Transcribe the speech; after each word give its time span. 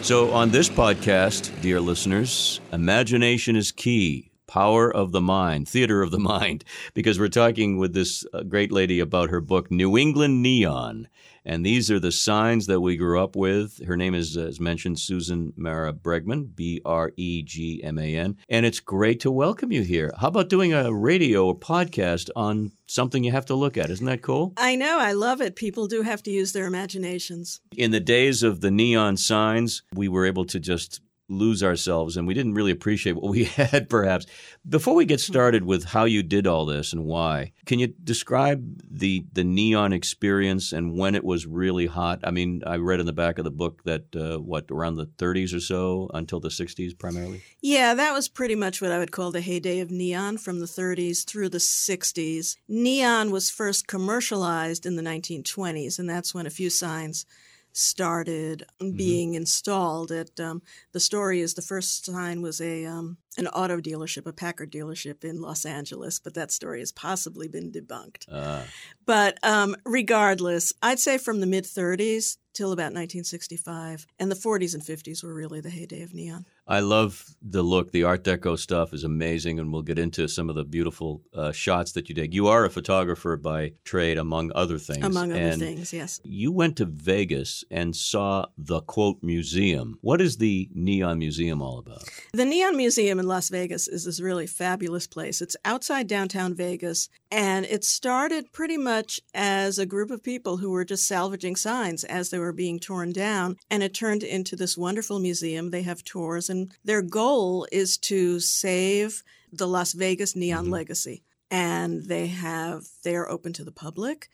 So, 0.00 0.30
on 0.30 0.50
this 0.50 0.68
podcast, 0.68 1.60
dear 1.60 1.80
listeners, 1.80 2.60
imagination 2.72 3.56
is 3.56 3.72
key. 3.72 4.27
Power 4.48 4.92
of 4.92 5.12
the 5.12 5.20
Mind, 5.20 5.68
Theater 5.68 6.02
of 6.02 6.10
the 6.10 6.18
Mind, 6.18 6.64
because 6.94 7.20
we're 7.20 7.28
talking 7.28 7.78
with 7.78 7.92
this 7.92 8.26
uh, 8.32 8.42
great 8.42 8.72
lady 8.72 8.98
about 8.98 9.30
her 9.30 9.40
book, 9.40 9.70
New 9.70 9.96
England 9.96 10.42
Neon. 10.42 11.06
And 11.44 11.64
these 11.64 11.90
are 11.90 12.00
the 12.00 12.12
signs 12.12 12.66
that 12.66 12.80
we 12.80 12.96
grew 12.96 13.22
up 13.22 13.36
with. 13.36 13.82
Her 13.86 13.96
name 13.96 14.14
is, 14.14 14.36
as 14.36 14.60
mentioned, 14.60 14.98
Susan 14.98 15.54
Mara 15.56 15.94
Bregman, 15.94 16.54
B 16.54 16.82
R 16.84 17.12
E 17.16 17.42
G 17.42 17.80
M 17.82 17.98
A 17.98 18.16
N. 18.16 18.36
And 18.50 18.66
it's 18.66 18.80
great 18.80 19.20
to 19.20 19.30
welcome 19.30 19.72
you 19.72 19.82
here. 19.82 20.12
How 20.18 20.28
about 20.28 20.50
doing 20.50 20.74
a 20.74 20.92
radio 20.92 21.46
or 21.46 21.58
podcast 21.58 22.28
on 22.36 22.72
something 22.86 23.24
you 23.24 23.32
have 23.32 23.46
to 23.46 23.54
look 23.54 23.78
at? 23.78 23.88
Isn't 23.88 24.04
that 24.06 24.20
cool? 24.20 24.52
I 24.58 24.76
know. 24.76 24.98
I 24.98 25.12
love 25.12 25.40
it. 25.40 25.56
People 25.56 25.86
do 25.86 26.02
have 26.02 26.22
to 26.24 26.30
use 26.30 26.52
their 26.52 26.66
imaginations. 26.66 27.60
In 27.74 27.92
the 27.92 28.00
days 28.00 28.42
of 28.42 28.60
the 28.60 28.70
neon 28.70 29.16
signs, 29.16 29.82
we 29.94 30.08
were 30.08 30.26
able 30.26 30.44
to 30.46 30.60
just 30.60 31.00
lose 31.28 31.62
ourselves 31.62 32.16
and 32.16 32.26
we 32.26 32.34
didn't 32.34 32.54
really 32.54 32.70
appreciate 32.70 33.16
what 33.16 33.30
we 33.30 33.44
had 33.56 33.88
perhaps. 33.88 34.26
Before 34.68 34.94
we 34.94 35.04
get 35.04 35.20
started 35.20 35.64
with 35.64 35.84
how 35.84 36.04
you 36.04 36.22
did 36.22 36.46
all 36.46 36.66
this 36.66 36.92
and 36.92 37.04
why 37.04 37.52
can 37.66 37.78
you 37.78 37.88
describe 37.88 38.82
the 38.90 39.24
the 39.32 39.44
neon 39.44 39.92
experience 39.92 40.72
and 40.72 40.96
when 40.96 41.14
it 41.14 41.24
was 41.24 41.46
really 41.46 41.86
hot? 41.86 42.20
I 42.24 42.30
mean 42.30 42.62
i 42.66 42.76
read 42.76 43.00
in 43.00 43.06
the 43.06 43.12
back 43.12 43.38
of 43.38 43.44
the 43.44 43.50
book 43.50 43.82
that 43.84 44.14
uh, 44.16 44.38
what 44.38 44.70
around 44.70 44.96
the 44.96 45.06
30s 45.06 45.54
or 45.54 45.60
so 45.60 46.10
until 46.14 46.40
the 46.40 46.48
60s 46.48 46.98
primarily? 46.98 47.42
Yeah 47.60 47.94
that 47.94 48.12
was 48.12 48.28
pretty 48.28 48.54
much 48.54 48.80
what 48.80 48.92
i 48.92 48.98
would 48.98 49.12
call 49.12 49.30
the 49.30 49.40
heyday 49.40 49.80
of 49.80 49.90
neon 49.90 50.38
from 50.38 50.60
the 50.60 50.66
30s 50.66 51.24
through 51.24 51.48
the 51.48 51.58
60s 51.58 52.56
neon 52.68 53.30
was 53.30 53.50
first 53.50 53.86
commercialized 53.86 54.86
in 54.86 54.96
the 54.96 55.02
1920s 55.02 55.98
and 55.98 56.08
that's 56.08 56.34
when 56.34 56.46
a 56.46 56.50
few 56.50 56.70
signs 56.70 57.26
started 57.72 58.64
mm-hmm. 58.80 58.96
being 58.96 59.34
installed. 59.34 60.10
At 60.10 60.38
um, 60.40 60.62
the 60.92 61.00
story 61.00 61.40
is 61.40 61.54
the 61.54 61.62
first 61.62 62.06
sign 62.06 62.42
was 62.42 62.60
a 62.60 62.84
um, 62.86 63.18
an 63.36 63.46
auto 63.48 63.80
dealership, 63.80 64.26
a 64.26 64.32
Packard 64.32 64.72
dealership 64.72 65.24
in 65.24 65.40
Los 65.40 65.64
Angeles, 65.64 66.18
but 66.18 66.34
that 66.34 66.50
story 66.50 66.80
has 66.80 66.92
possibly 66.92 67.48
been 67.48 67.70
debunked. 67.70 68.24
Uh. 68.30 68.64
But 69.06 69.38
um, 69.44 69.76
regardless, 69.84 70.72
I'd 70.82 70.98
say 70.98 71.18
from 71.18 71.40
the 71.40 71.46
mid 71.46 71.64
30s 71.64 72.36
till 72.52 72.72
about 72.72 72.92
1965, 72.92 74.06
and 74.18 74.30
the 74.30 74.34
40s 74.34 74.74
and 74.74 74.82
50s 74.82 75.22
were 75.22 75.32
really 75.32 75.60
the 75.60 75.70
heyday 75.70 76.02
of 76.02 76.12
neon. 76.12 76.44
I 76.68 76.80
love 76.80 77.24
the 77.40 77.62
look. 77.62 77.92
The 77.92 78.04
Art 78.04 78.24
Deco 78.24 78.58
stuff 78.58 78.92
is 78.92 79.02
amazing, 79.02 79.58
and 79.58 79.72
we'll 79.72 79.82
get 79.82 79.98
into 79.98 80.28
some 80.28 80.50
of 80.50 80.54
the 80.54 80.64
beautiful 80.64 81.22
uh, 81.32 81.50
shots 81.50 81.92
that 81.92 82.10
you 82.10 82.14
take. 82.14 82.34
You 82.34 82.48
are 82.48 82.66
a 82.66 82.70
photographer 82.70 83.38
by 83.38 83.72
trade, 83.84 84.18
among 84.18 84.52
other 84.54 84.76
things. 84.76 85.04
Among 85.04 85.32
other 85.32 85.52
things, 85.52 85.94
yes. 85.94 86.20
You 86.24 86.52
went 86.52 86.76
to 86.76 86.84
Vegas 86.84 87.64
and 87.70 87.96
saw 87.96 88.46
the 88.58 88.82
quote 88.82 89.22
museum. 89.22 89.98
What 90.02 90.20
is 90.20 90.36
the 90.36 90.68
Neon 90.74 91.18
Museum 91.18 91.62
all 91.62 91.78
about? 91.78 92.04
The 92.34 92.44
Neon 92.44 92.76
Museum 92.76 93.18
in 93.18 93.26
Las 93.26 93.48
Vegas 93.48 93.88
is 93.88 94.04
this 94.04 94.20
really 94.20 94.46
fabulous 94.46 95.06
place. 95.06 95.40
It's 95.40 95.56
outside 95.64 96.06
downtown 96.06 96.54
Vegas, 96.54 97.08
and 97.30 97.64
it 97.64 97.82
started 97.84 98.52
pretty 98.52 98.76
much 98.76 99.20
as 99.32 99.78
a 99.78 99.86
group 99.86 100.10
of 100.10 100.22
people 100.22 100.58
who 100.58 100.70
were 100.70 100.84
just 100.84 101.06
salvaging 101.06 101.56
signs 101.56 102.04
as 102.04 102.28
they 102.28 102.38
were 102.38 102.52
being 102.52 102.78
torn 102.78 103.12
down, 103.12 103.56
and 103.70 103.82
it 103.82 103.94
turned 103.94 104.22
into 104.22 104.54
this 104.54 104.76
wonderful 104.76 105.18
museum. 105.18 105.70
They 105.70 105.82
have 105.82 106.04
tours 106.04 106.50
and 106.50 106.57
and 106.58 106.74
their 106.84 107.02
goal 107.02 107.66
is 107.70 107.96
to 107.98 108.40
save 108.40 109.22
the 109.52 109.68
Las 109.68 109.92
Vegas 109.92 110.36
neon 110.36 110.64
mm-hmm. 110.64 110.72
legacy. 110.72 111.22
And 111.50 112.04
they 112.04 112.26
have 112.26 112.84
they 113.04 113.16
are 113.16 113.28
open 113.28 113.54
to 113.54 113.64
the 113.64 113.72
public, 113.72 114.28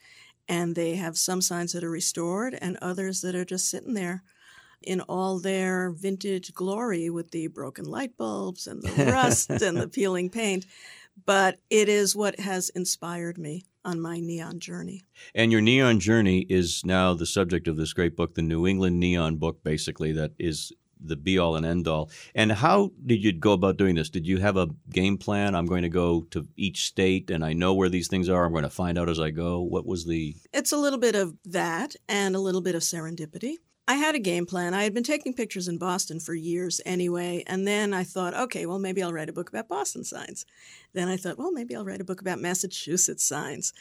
and 0.49 0.75
they 0.75 0.97
have 0.97 1.17
some 1.17 1.41
signs 1.41 1.73
that 1.73 1.85
are 1.85 1.91
restored 1.91 2.59
and 2.61 2.77
others 2.83 3.21
that 3.21 3.37
are 3.37 3.45
just 3.45 3.71
sitting 3.71 3.95
there 3.95 4.25
in 4.83 5.01
all 5.03 5.39
their 5.39 5.91
vintage 5.93 6.53
glory 6.53 7.09
with 7.09 7.31
the 7.31 7.47
broken 7.47 7.85
light 7.85 8.17
bulbs 8.17 8.67
and 8.67 8.83
the 8.83 9.13
rust 9.13 9.49
and 9.63 9.77
the 9.77 9.89
peeling 9.89 10.29
paint. 10.29 10.67
But 11.25 11.61
it 11.71 11.89
is 11.89 12.17
what 12.17 12.41
has 12.41 12.69
inspired 12.71 13.39
me 13.39 13.65
on 13.85 14.01
my 14.01 14.19
neon 14.19 14.59
journey. 14.59 15.05
And 15.35 15.53
your 15.53 15.61
neon 15.61 16.01
journey 16.01 16.41
is 16.49 16.83
now 16.85 17.15
the 17.15 17.27
subject 17.27 17.69
of 17.69 17.77
this 17.77 17.93
great 17.93 18.17
book, 18.17 18.35
the 18.35 18.43
New 18.43 18.67
England 18.67 18.99
Neon 18.99 19.37
book, 19.37 19.63
basically, 19.63 20.11
that 20.13 20.33
is 20.39 20.73
the 21.07 21.17
be 21.17 21.39
all 21.39 21.57
and 21.57 21.67
end 21.67 21.89
all. 21.89 22.11
And 22.35 22.53
how 22.53 22.91
did 23.05 23.23
you 23.23 23.33
go 23.33 23.53
about 23.53 23.77
doing 23.77 23.95
this? 23.95 24.11
Did 24.11 24.27
you 24.27 24.39
have 24.39 24.57
a 24.57 24.69
game 24.91 25.19
plan? 25.19 25.55
I'm 25.55 25.67
going 25.67 25.83
to 25.83 25.89
go 25.89 26.23
to 26.31 26.47
each 26.57 26.87
state 26.87 27.31
and 27.31 27.45
I 27.45 27.53
know 27.53 27.75
where 27.75 27.89
these 27.89 28.09
things 28.09 28.29
are. 28.29 28.45
I'm 28.45 28.53
going 28.53 28.65
to 28.65 28.71
find 28.71 28.99
out 28.99 29.09
as 29.09 29.21
I 29.21 29.31
go. 29.31 29.61
What 29.61 29.87
was 29.87 30.05
the. 30.07 30.35
It's 30.53 30.73
a 30.73 30.79
little 30.79 30.99
bit 30.99 31.15
of 31.15 31.35
that 31.45 31.97
and 32.09 32.35
a 32.35 32.41
little 32.41 32.63
bit 32.63 32.75
of 32.75 32.83
serendipity. 32.83 33.57
I 33.87 33.97
had 33.97 34.15
a 34.15 34.19
game 34.19 34.47
plan. 34.47 34.73
I 34.73 34.85
had 34.85 34.95
been 34.95 35.05
taking 35.05 35.35
pictures 35.35 35.69
in 35.69 35.77
Boston 35.77 36.19
for 36.19 36.33
years 36.33 36.81
anyway. 36.87 37.45
And 37.47 37.67
then 37.67 37.93
I 37.93 38.03
thought, 38.03 38.33
okay, 38.33 38.65
well, 38.65 38.79
maybe 38.79 39.03
I'll 39.03 39.13
write 39.13 39.29
a 39.29 39.33
book 39.35 39.51
about 39.51 39.69
Boston 39.69 40.05
signs. 40.05 40.47
Then 40.95 41.09
I 41.09 41.19
thought, 41.19 41.37
well, 41.37 41.53
maybe 41.53 41.77
I'll 41.77 41.85
write 41.85 42.01
a 42.01 42.05
book 42.05 42.23
about 42.23 42.41
Massachusetts 42.41 43.25
signs. 43.25 43.75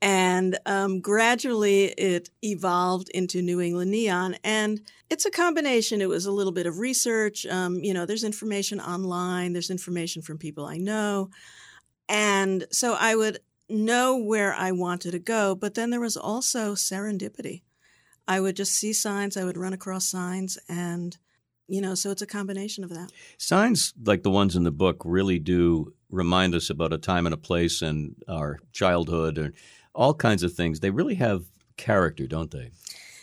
And 0.00 0.58
um, 0.64 1.00
gradually 1.00 1.86
it 1.86 2.30
evolved 2.42 3.08
into 3.10 3.42
New 3.42 3.60
England 3.60 3.90
Neon. 3.90 4.36
And 4.44 4.80
it's 5.10 5.26
a 5.26 5.30
combination. 5.30 6.00
It 6.00 6.08
was 6.08 6.26
a 6.26 6.32
little 6.32 6.52
bit 6.52 6.66
of 6.66 6.78
research. 6.78 7.46
Um, 7.46 7.76
you 7.76 7.92
know, 7.92 8.06
there's 8.06 8.24
information 8.24 8.80
online, 8.80 9.52
there's 9.52 9.70
information 9.70 10.22
from 10.22 10.38
people 10.38 10.66
I 10.66 10.76
know. 10.76 11.30
And 12.08 12.64
so 12.70 12.96
I 12.98 13.16
would 13.16 13.40
know 13.68 14.16
where 14.16 14.54
I 14.54 14.72
wanted 14.72 15.12
to 15.12 15.18
go. 15.18 15.54
But 15.54 15.74
then 15.74 15.90
there 15.90 16.00
was 16.00 16.16
also 16.16 16.74
serendipity. 16.74 17.62
I 18.26 18.40
would 18.40 18.56
just 18.56 18.74
see 18.74 18.92
signs, 18.92 19.36
I 19.36 19.44
would 19.44 19.56
run 19.56 19.72
across 19.72 20.06
signs, 20.06 20.58
and 20.68 21.16
you 21.66 21.80
know, 21.80 21.94
so 21.94 22.10
it's 22.10 22.22
a 22.22 22.26
combination 22.26 22.84
of 22.84 22.90
that. 22.90 23.10
Signs 23.36 23.92
like 24.04 24.22
the 24.22 24.30
ones 24.30 24.56
in 24.56 24.64
the 24.64 24.70
book 24.70 25.02
really 25.04 25.38
do 25.38 25.92
remind 26.10 26.54
us 26.54 26.70
about 26.70 26.92
a 26.92 26.98
time 26.98 27.26
and 27.26 27.34
a 27.34 27.38
place 27.38 27.82
and 27.82 28.14
our 28.28 28.58
childhood 28.72 29.36
and 29.38 29.52
all 29.98 30.14
kinds 30.14 30.44
of 30.44 30.54
things. 30.54 30.78
They 30.78 30.90
really 30.90 31.16
have 31.16 31.46
character, 31.76 32.26
don't 32.26 32.52
they? 32.52 32.70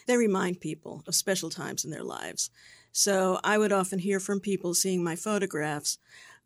They 0.08 0.18
remind 0.18 0.60
people 0.60 1.04
of 1.08 1.16
special 1.16 1.50
times 1.50 1.86
in 1.86 1.90
their 1.90 2.04
lives. 2.04 2.50
So 2.92 3.40
I 3.44 3.58
would 3.58 3.72
often 3.72 4.00
hear 4.00 4.20
from 4.20 4.42
people 4.42 4.74
seeing 4.74 5.04
my 5.04 5.16
photographs 5.16 5.98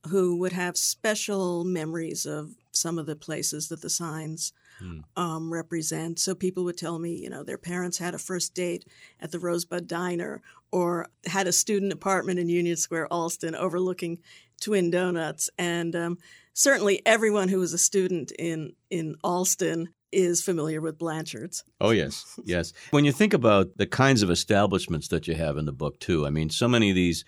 who 0.07 0.38
would 0.38 0.53
have 0.53 0.78
special 0.78 1.63
memories 1.66 2.25
of 2.25 2.51
some 2.72 3.00
of 3.00 3.07
the 3.07 3.16
places 3.16 3.67
that 3.67 3.81
the 3.81 3.90
signs 3.90 4.53
mm. 4.81 5.03
um, 5.17 5.52
represent. 5.52 6.20
So 6.20 6.35
people 6.35 6.64
would 6.64 6.78
tell 6.78 6.99
me, 6.99 7.16
you 7.16 7.29
know, 7.29 7.43
their 7.43 7.58
parents 7.58 7.97
had 7.97 8.14
a 8.14 8.20
first 8.20 8.53
date 8.53 8.85
at 9.20 9.31
the 9.31 9.40
Rosebud 9.40 9.87
Diner 9.87 10.41
or 10.72 11.08
had 11.26 11.47
a 11.47 11.52
student 11.52 11.91
apartment 11.91 12.40
in 12.40 12.47
Union 12.47 12.78
Square, 12.78 13.08
Allston, 13.08 13.55
overlooking 13.55 14.20
Twin 14.61 14.91
Donuts. 14.91 15.49
And 15.58 15.96
um, 15.96 16.17
certainly 16.53 17.02
everyone 17.05 17.49
who 17.49 17.59
was 17.59 17.73
a 17.73 17.79
student 17.79 18.31
in, 18.37 18.73
in 18.90 19.16
Allston 19.23 19.90
is 20.11 20.41
familiar 20.41 20.82
with 20.82 20.97
Blanchard's. 20.97 21.64
Oh, 21.79 21.91
yes, 21.91 22.40
yes. 22.46 22.73
when 22.91 23.06
you 23.06 23.11
think 23.11 23.34
about 23.34 23.78
the 23.78 23.88
kinds 23.88 24.22
of 24.23 24.29
establishments 24.29 25.08
that 25.09 25.28
you 25.28 25.35
have 25.35 25.58
in 25.58 25.66
the 25.66 25.72
book, 25.72 26.00
too, 26.00 26.26
I 26.26 26.29
mean, 26.29 26.50
so 26.50 26.67
many 26.67 26.90
of 26.90 26.96
these 26.96 27.26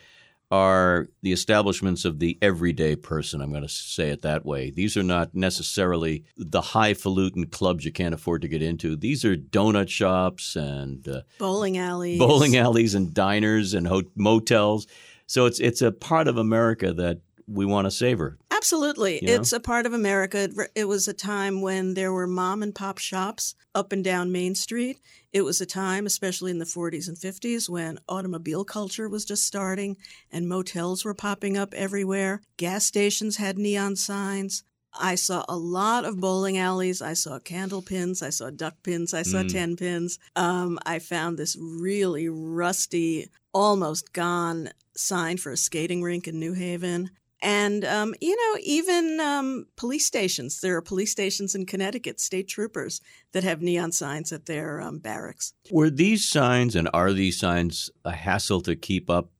are 0.51 1.07
the 1.21 1.31
establishments 1.31 2.03
of 2.03 2.19
the 2.19 2.37
everyday 2.41 2.95
person. 2.97 3.41
I'm 3.41 3.51
going 3.51 3.63
to 3.63 3.69
say 3.69 4.09
it 4.09 4.21
that 4.23 4.45
way. 4.45 4.69
These 4.69 4.97
are 4.97 5.03
not 5.03 5.33
necessarily 5.33 6.25
the 6.35 6.59
highfalutin 6.59 7.47
clubs 7.47 7.85
you 7.85 7.91
can't 7.93 8.13
afford 8.13 8.41
to 8.41 8.49
get 8.49 8.61
into. 8.61 8.97
These 8.97 9.23
are 9.23 9.37
donut 9.37 9.87
shops 9.87 10.57
and 10.57 11.07
uh, 11.07 11.21
bowling 11.39 11.77
alleys, 11.77 12.19
bowling 12.19 12.57
alleys 12.57 12.95
and 12.95 13.13
diners 13.13 13.73
and 13.73 13.87
ho- 13.87 14.03
motels. 14.15 14.87
So 15.25 15.45
it's 15.45 15.61
it's 15.61 15.81
a 15.81 15.93
part 15.93 16.27
of 16.27 16.37
America 16.37 16.91
that 16.91 17.21
we 17.51 17.65
want 17.65 17.85
to 17.85 17.91
savor. 17.91 18.37
Absolutely. 18.51 19.19
You 19.21 19.27
know? 19.27 19.33
It's 19.41 19.53
a 19.53 19.59
part 19.59 19.85
of 19.85 19.93
America. 19.93 20.49
It, 20.75 20.85
was 20.85 21.07
a 21.07 21.13
time 21.13 21.61
when 21.61 21.95
there 21.95 22.13
were 22.13 22.27
mom 22.27 22.61
and 22.61 22.75
pop 22.75 22.99
shops 22.99 23.55
up 23.73 23.91
and 23.91 24.03
down 24.03 24.31
Main 24.31 24.53
Street. 24.55 24.99
It 25.33 25.41
was 25.41 25.61
a 25.61 25.65
time, 25.65 26.05
especially 26.05 26.51
in 26.51 26.59
the 26.59 26.65
40s 26.65 27.07
and 27.07 27.17
50s, 27.17 27.67
when 27.69 27.97
automobile 28.07 28.63
culture 28.63 29.09
was 29.09 29.25
just 29.25 29.45
starting 29.45 29.97
and 30.31 30.47
motels 30.47 31.03
were 31.03 31.13
popping 31.13 31.57
up 31.57 31.73
everywhere. 31.73 32.41
Gas 32.57 32.85
stations 32.85 33.37
had 33.37 33.57
neon 33.57 33.95
signs. 33.95 34.63
I 34.93 35.15
saw 35.15 35.45
a 35.47 35.55
lot 35.55 36.03
of 36.05 36.19
bowling 36.19 36.57
alleys. 36.57 37.01
I 37.01 37.13
saw 37.13 37.39
candle 37.39 37.81
pins. 37.81 38.21
I 38.21 38.29
saw 38.29 38.49
duck 38.49 38.75
pins. 38.83 39.13
I 39.13 39.21
saw 39.23 39.37
Mm. 39.37 39.51
10 39.51 39.75
pins. 39.77 40.19
Um, 40.35 40.77
I 40.85 40.99
found 40.99 41.37
this 41.39 41.55
really 41.59 42.27
rusty, 42.27 43.29
almost 43.53 44.11
gone 44.13 44.69
sign 44.95 45.37
for 45.37 45.51
a 45.53 45.57
skating 45.57 46.03
rink 46.03 46.27
in 46.27 46.39
New 46.39 46.53
Haven. 46.53 47.09
And, 47.41 47.83
um, 47.85 48.13
you 48.21 48.35
know, 48.35 48.59
even 48.63 49.19
um, 49.19 49.65
police 49.75 50.05
stations. 50.05 50.61
There 50.61 50.75
are 50.75 50.81
police 50.81 51.11
stations 51.11 51.55
in 51.55 51.65
Connecticut, 51.65 52.19
state 52.19 52.47
troopers, 52.47 53.01
that 53.31 53.43
have 53.43 53.61
neon 53.61 53.91
signs 53.91 54.31
at 54.31 54.45
their 54.45 54.79
um, 54.79 54.99
barracks. 54.99 55.53
Were 55.71 55.89
these 55.89 56.27
signs 56.27 56.75
and 56.75 56.87
are 56.93 57.13
these 57.13 57.39
signs 57.39 57.89
a 58.05 58.11
hassle 58.11 58.61
to 58.61 58.75
keep 58.75 59.09
up, 59.09 59.31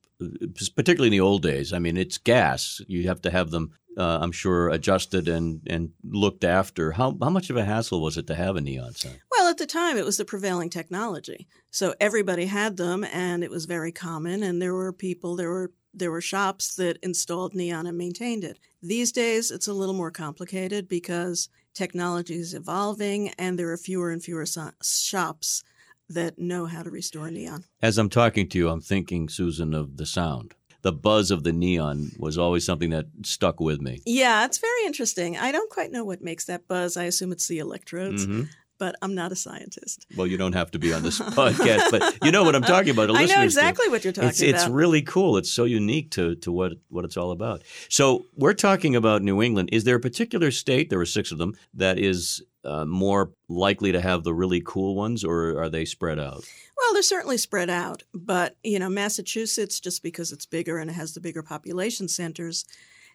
particularly 0.74 1.08
in 1.08 1.12
the 1.12 1.20
old 1.20 1.42
days? 1.42 1.72
I 1.72 1.78
mean, 1.78 1.96
it's 1.96 2.18
gas. 2.18 2.80
You 2.88 3.06
have 3.06 3.22
to 3.22 3.30
have 3.30 3.50
them, 3.50 3.70
uh, 3.96 4.18
I'm 4.20 4.32
sure, 4.32 4.68
adjusted 4.68 5.28
and, 5.28 5.60
and 5.68 5.90
looked 6.02 6.42
after. 6.42 6.92
How, 6.92 7.16
how 7.22 7.30
much 7.30 7.50
of 7.50 7.56
a 7.56 7.64
hassle 7.64 8.00
was 8.00 8.16
it 8.16 8.26
to 8.26 8.34
have 8.34 8.56
a 8.56 8.60
neon 8.60 8.94
sign? 8.94 9.20
Well, 9.30 9.48
at 9.48 9.58
the 9.58 9.66
time, 9.66 9.96
it 9.96 10.04
was 10.04 10.16
the 10.16 10.24
prevailing 10.24 10.70
technology. 10.70 11.46
So 11.70 11.94
everybody 12.00 12.46
had 12.46 12.76
them, 12.78 13.04
and 13.04 13.44
it 13.44 13.50
was 13.50 13.66
very 13.66 13.92
common. 13.92 14.42
And 14.42 14.60
there 14.60 14.74
were 14.74 14.92
people, 14.92 15.36
there 15.36 15.50
were 15.50 15.70
there 15.94 16.10
were 16.10 16.20
shops 16.20 16.74
that 16.76 16.98
installed 17.02 17.54
neon 17.54 17.86
and 17.86 17.98
maintained 17.98 18.44
it. 18.44 18.58
These 18.82 19.12
days, 19.12 19.50
it's 19.50 19.68
a 19.68 19.72
little 19.74 19.94
more 19.94 20.10
complicated 20.10 20.88
because 20.88 21.48
technology 21.74 22.34
is 22.34 22.54
evolving, 22.54 23.30
and 23.38 23.58
there 23.58 23.70
are 23.70 23.76
fewer 23.76 24.10
and 24.10 24.22
fewer 24.22 24.46
so- 24.46 24.70
shops 24.82 25.62
that 26.08 26.38
know 26.38 26.66
how 26.66 26.82
to 26.82 26.90
restore 26.90 27.30
neon. 27.30 27.64
As 27.80 27.96
I'm 27.98 28.10
talking 28.10 28.48
to 28.50 28.58
you, 28.58 28.68
I'm 28.68 28.80
thinking, 28.80 29.28
Susan, 29.28 29.72
of 29.74 29.96
the 29.96 30.06
sound. 30.06 30.54
The 30.82 30.92
buzz 30.92 31.30
of 31.30 31.44
the 31.44 31.52
neon 31.52 32.10
was 32.18 32.36
always 32.36 32.64
something 32.66 32.90
that 32.90 33.06
stuck 33.24 33.60
with 33.60 33.80
me. 33.80 34.02
Yeah, 34.04 34.44
it's 34.44 34.58
very 34.58 34.84
interesting. 34.84 35.38
I 35.38 35.52
don't 35.52 35.70
quite 35.70 35.92
know 35.92 36.04
what 36.04 36.22
makes 36.22 36.46
that 36.46 36.66
buzz. 36.66 36.96
I 36.96 37.04
assume 37.04 37.30
it's 37.30 37.46
the 37.46 37.60
electrodes, 37.60 38.26
Mhm. 38.26 38.48
But 38.82 38.96
I'm 39.00 39.14
not 39.14 39.30
a 39.30 39.36
scientist. 39.36 40.08
Well, 40.16 40.26
you 40.26 40.36
don't 40.36 40.54
have 40.54 40.72
to 40.72 40.78
be 40.80 40.92
on 40.92 41.04
this 41.04 41.20
podcast, 41.20 41.92
but 41.92 42.18
you 42.24 42.32
know 42.32 42.42
what 42.42 42.56
I'm 42.56 42.62
talking 42.62 42.90
about. 42.90 43.10
I 43.10 43.12
know 43.12 43.20
listeners 43.20 43.38
do. 43.38 43.44
exactly 43.44 43.88
what 43.88 44.02
you're 44.02 44.12
talking 44.12 44.30
it's, 44.30 44.42
it's 44.42 44.66
really 44.66 45.02
cool. 45.02 45.36
It's 45.36 45.52
so 45.52 45.62
unique 45.62 46.10
to, 46.12 46.34
to 46.34 46.50
what 46.50 46.72
what 46.88 47.04
it's 47.04 47.16
all 47.16 47.30
about. 47.30 47.62
So 47.88 48.26
we're 48.34 48.54
talking 48.54 48.96
about 48.96 49.22
New 49.22 49.40
England. 49.40 49.68
Is 49.70 49.84
there 49.84 49.94
a 49.94 50.00
particular 50.00 50.50
state? 50.50 50.90
There 50.90 50.98
were 50.98 51.06
six 51.06 51.30
of 51.30 51.38
them 51.38 51.54
that 51.74 52.00
is 52.00 52.42
uh, 52.64 52.84
more 52.84 53.30
likely 53.48 53.92
to 53.92 54.00
have 54.00 54.24
the 54.24 54.34
really 54.34 54.60
cool 54.60 54.96
ones, 54.96 55.22
or 55.22 55.62
are 55.62 55.68
they 55.68 55.84
spread 55.84 56.18
out? 56.18 56.44
Well, 56.76 56.92
they're 56.92 57.04
certainly 57.04 57.38
spread 57.38 57.70
out, 57.70 58.02
but 58.12 58.56
you 58.64 58.80
know, 58.80 58.88
Massachusetts, 58.88 59.78
just 59.78 60.02
because 60.02 60.32
it's 60.32 60.44
bigger 60.44 60.78
and 60.78 60.90
it 60.90 60.94
has 60.94 61.14
the 61.14 61.20
bigger 61.20 61.44
population 61.44 62.08
centers, 62.08 62.64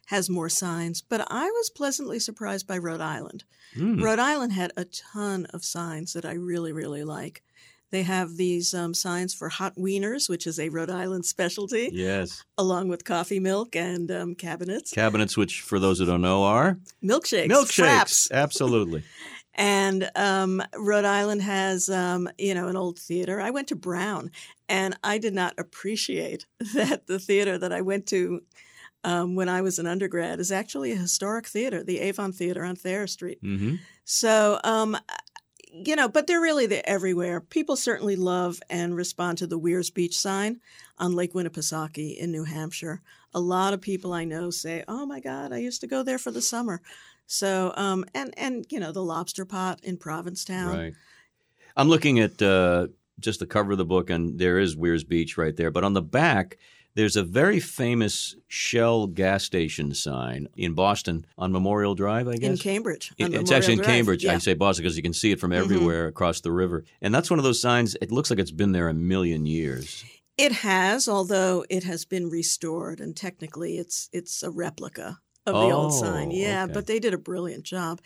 has 0.07 0.30
more 0.30 0.50
signs. 0.50 1.01
But 1.01 1.25
I 1.31 1.45
was 1.45 1.69
pleasantly 1.69 2.19
surprised 2.19 2.68
by 2.68 2.77
Rhode 2.77 3.01
Island. 3.01 3.44
Hmm. 3.75 4.01
Rhode 4.01 4.19
Island 4.19 4.54
had 4.54 4.71
a 4.75 4.86
ton 4.86 5.45
of 5.54 5.63
signs 5.63 6.13
that 6.13 6.25
I 6.25 6.33
really, 6.33 6.74
really 6.74 7.04
like. 7.04 7.44
They 7.89 8.04
have 8.04 8.36
these 8.36 8.74
um, 8.74 8.94
signs 8.94 9.33
for 9.33 9.48
hot 9.48 9.75
wieners, 9.77 10.27
which 10.27 10.45
is 10.45 10.59
a 10.59 10.68
Rhode 10.68 10.89
Island 10.89 11.25
specialty, 11.25 11.89
Yes, 11.94 12.44
along 12.57 12.89
with 12.89 13.06
coffee 13.06 13.39
milk 13.39 13.77
and 13.77 14.12
um, 14.12 14.36
cabinets, 14.36 14.92
cabinets, 14.92 15.38
which 15.38 15.62
for 15.62 15.80
those 15.80 16.00
who 16.00 16.06
don't 16.06 16.21
know 16.21 16.44
are 16.44 16.77
milkshakes, 17.01 17.48
milkshakes. 17.48 18.27
fraps. 18.27 18.31
Absolutely. 18.31 19.04
And 19.59 20.12
um, 20.15 20.62
Rhode 20.77 21.04
Island 21.04 21.42
has, 21.42 21.89
um, 21.89 22.30
you 22.38 22.54
know, 22.54 22.68
an 22.68 22.77
old 22.77 23.00
theater. 23.00 23.42
I 23.42 23.50
went 23.50 23.69
to 23.69 23.75
Brown, 23.75 24.30
and 24.69 24.95
I 25.04 25.18
did 25.18 25.33
not 25.33 25.56
appreciate 25.57 26.45
that 26.75 27.07
the 27.07 27.18
theater 27.18 27.57
that 27.57 27.74
I 27.74 27.81
went 27.81 28.06
to 28.09 28.42
um, 29.03 29.35
when 29.35 29.49
I 29.49 29.61
was 29.61 29.79
an 29.79 29.88
undergrad 29.88 30.39
is 30.39 30.51
actually 30.51 30.91
a 30.91 30.97
historic 30.97 31.47
theater, 31.47 31.83
the 31.83 31.99
Avon 31.99 32.31
Theater 32.31 32.63
on 32.63 32.75
Thayer 32.75 33.07
Street. 33.07 33.39
hmm 33.41 33.75
So, 34.05 34.59
um, 34.63 34.97
you 35.71 35.95
know, 35.95 36.07
but 36.07 36.27
they're 36.27 36.41
really 36.41 36.65
they're 36.65 36.88
everywhere. 36.88 37.41
People 37.41 37.75
certainly 37.75 38.15
love 38.15 38.59
and 38.69 38.95
respond 38.95 39.38
to 39.38 39.47
the 39.47 39.57
Weirs 39.57 39.89
Beach 39.89 40.17
sign 40.17 40.59
on 40.97 41.13
Lake 41.13 41.33
Winnipesaukee 41.33 42.17
in 42.17 42.31
New 42.31 42.45
Hampshire. 42.45 43.01
A 43.33 43.39
lot 43.39 43.73
of 43.73 43.81
people 43.81 44.13
I 44.13 44.23
know 44.23 44.49
say, 44.49 44.83
"Oh 44.88 45.05
my 45.05 45.19
God, 45.19 45.51
I 45.51 45.57
used 45.57 45.81
to 45.81 45.88
go 45.88 46.03
there 46.03 46.17
for 46.17 46.31
the 46.31 46.41
summer." 46.41 46.81
So, 47.27 47.73
um, 47.75 48.05
and 48.15 48.33
and 48.38 48.65
you 48.69 48.79
know, 48.79 48.91
the 48.91 49.03
Lobster 49.03 49.45
Pot 49.45 49.81
in 49.83 49.97
Provincetown. 49.97 50.77
Right. 50.77 50.94
I'm 51.75 51.89
looking 51.89 52.19
at 52.19 52.41
uh, 52.41 52.88
just 53.19 53.39
the 53.39 53.45
cover 53.45 53.73
of 53.73 53.77
the 53.77 53.85
book, 53.85 54.09
and 54.09 54.39
there 54.39 54.57
is 54.57 54.75
Weirs 54.75 55.03
Beach 55.03 55.38
right 55.38 55.55
there. 55.55 55.69
But 55.69 55.83
on 55.83 55.94
the 55.94 56.01
back, 56.01 56.57
there's 56.97 57.15
a 57.15 57.23
very 57.23 57.59
famous 57.61 58.35
Shell 58.47 59.07
gas 59.07 59.44
station 59.45 59.94
sign 59.94 60.47
in 60.57 60.73
Boston 60.73 61.25
on 61.38 61.51
Memorial 61.51 61.95
Drive, 61.95 62.27
I 62.27 62.35
guess. 62.35 62.49
in 62.49 62.57
Cambridge. 62.57 63.13
It- 63.17 63.33
it's 63.33 63.51
actually 63.51 63.73
in 63.73 63.79
Drive. 63.79 63.88
Cambridge. 63.88 64.25
I 64.25 64.27
Yeah. 64.27 64.33
Mm-hmm. 64.33 64.39
say 64.41 64.53
Boston 64.55 64.83
because 64.83 64.97
you 64.97 65.03
can 65.03 65.13
see 65.13 65.31
it 65.31 65.39
from 65.39 65.53
everywhere 65.53 66.07
across 66.07 66.41
the 66.41 66.51
river. 66.51 66.83
And 67.01 67.13
that's 67.15 67.29
one 67.29 67.39
of 67.39 67.44
those 67.45 67.61
signs, 67.61 67.95
it 68.01 68.11
looks 68.11 68.29
like 68.29 68.39
it's 68.39 68.51
been 68.51 68.73
there 68.73 68.89
a 68.89 68.94
million 68.94 69.45
years. 69.45 70.03
It 70.38 70.51
has, 70.51 71.07
although 71.07 71.65
it 71.69 71.83
has 71.85 72.03
been 72.05 72.29
restored, 72.29 72.99
and 72.99 73.15
technically 73.15 73.77
it's 73.77 74.09
it's 74.11 74.44
a 74.44 74.51
replica 74.51 75.19
of 75.47 75.53
the 75.55 75.71
old 75.73 75.94
sign. 75.94 76.27
Oh, 76.29 76.35
Yeah, 76.35 76.63
okay. 76.65 76.73
but 76.73 76.88
they 76.88 76.99
did 76.99 77.13
a 77.13 77.17
brilliant 77.17 77.63
job. 77.63 78.01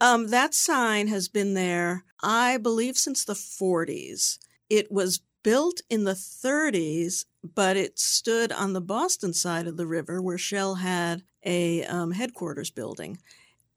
Um, 0.00 0.28
that 0.28 0.54
sign 0.54 1.08
has 1.08 1.28
been 1.28 1.54
there, 1.54 2.04
I 2.22 2.56
believe, 2.56 2.96
since 2.96 3.24
the 3.24 3.34
40s. 3.34 4.38
It 4.70 4.90
was 4.92 5.20
built 5.44 5.80
in 5.88 6.02
the 6.02 6.14
30s, 6.14 7.24
but 7.54 7.76
it 7.76 8.00
stood 8.00 8.50
on 8.50 8.72
the 8.72 8.80
Boston 8.80 9.32
side 9.32 9.68
of 9.68 9.76
the 9.76 9.86
river 9.86 10.20
where 10.20 10.38
Shell 10.38 10.76
had 10.76 11.22
a 11.44 11.84
um, 11.84 12.10
headquarters 12.10 12.70
building. 12.70 13.18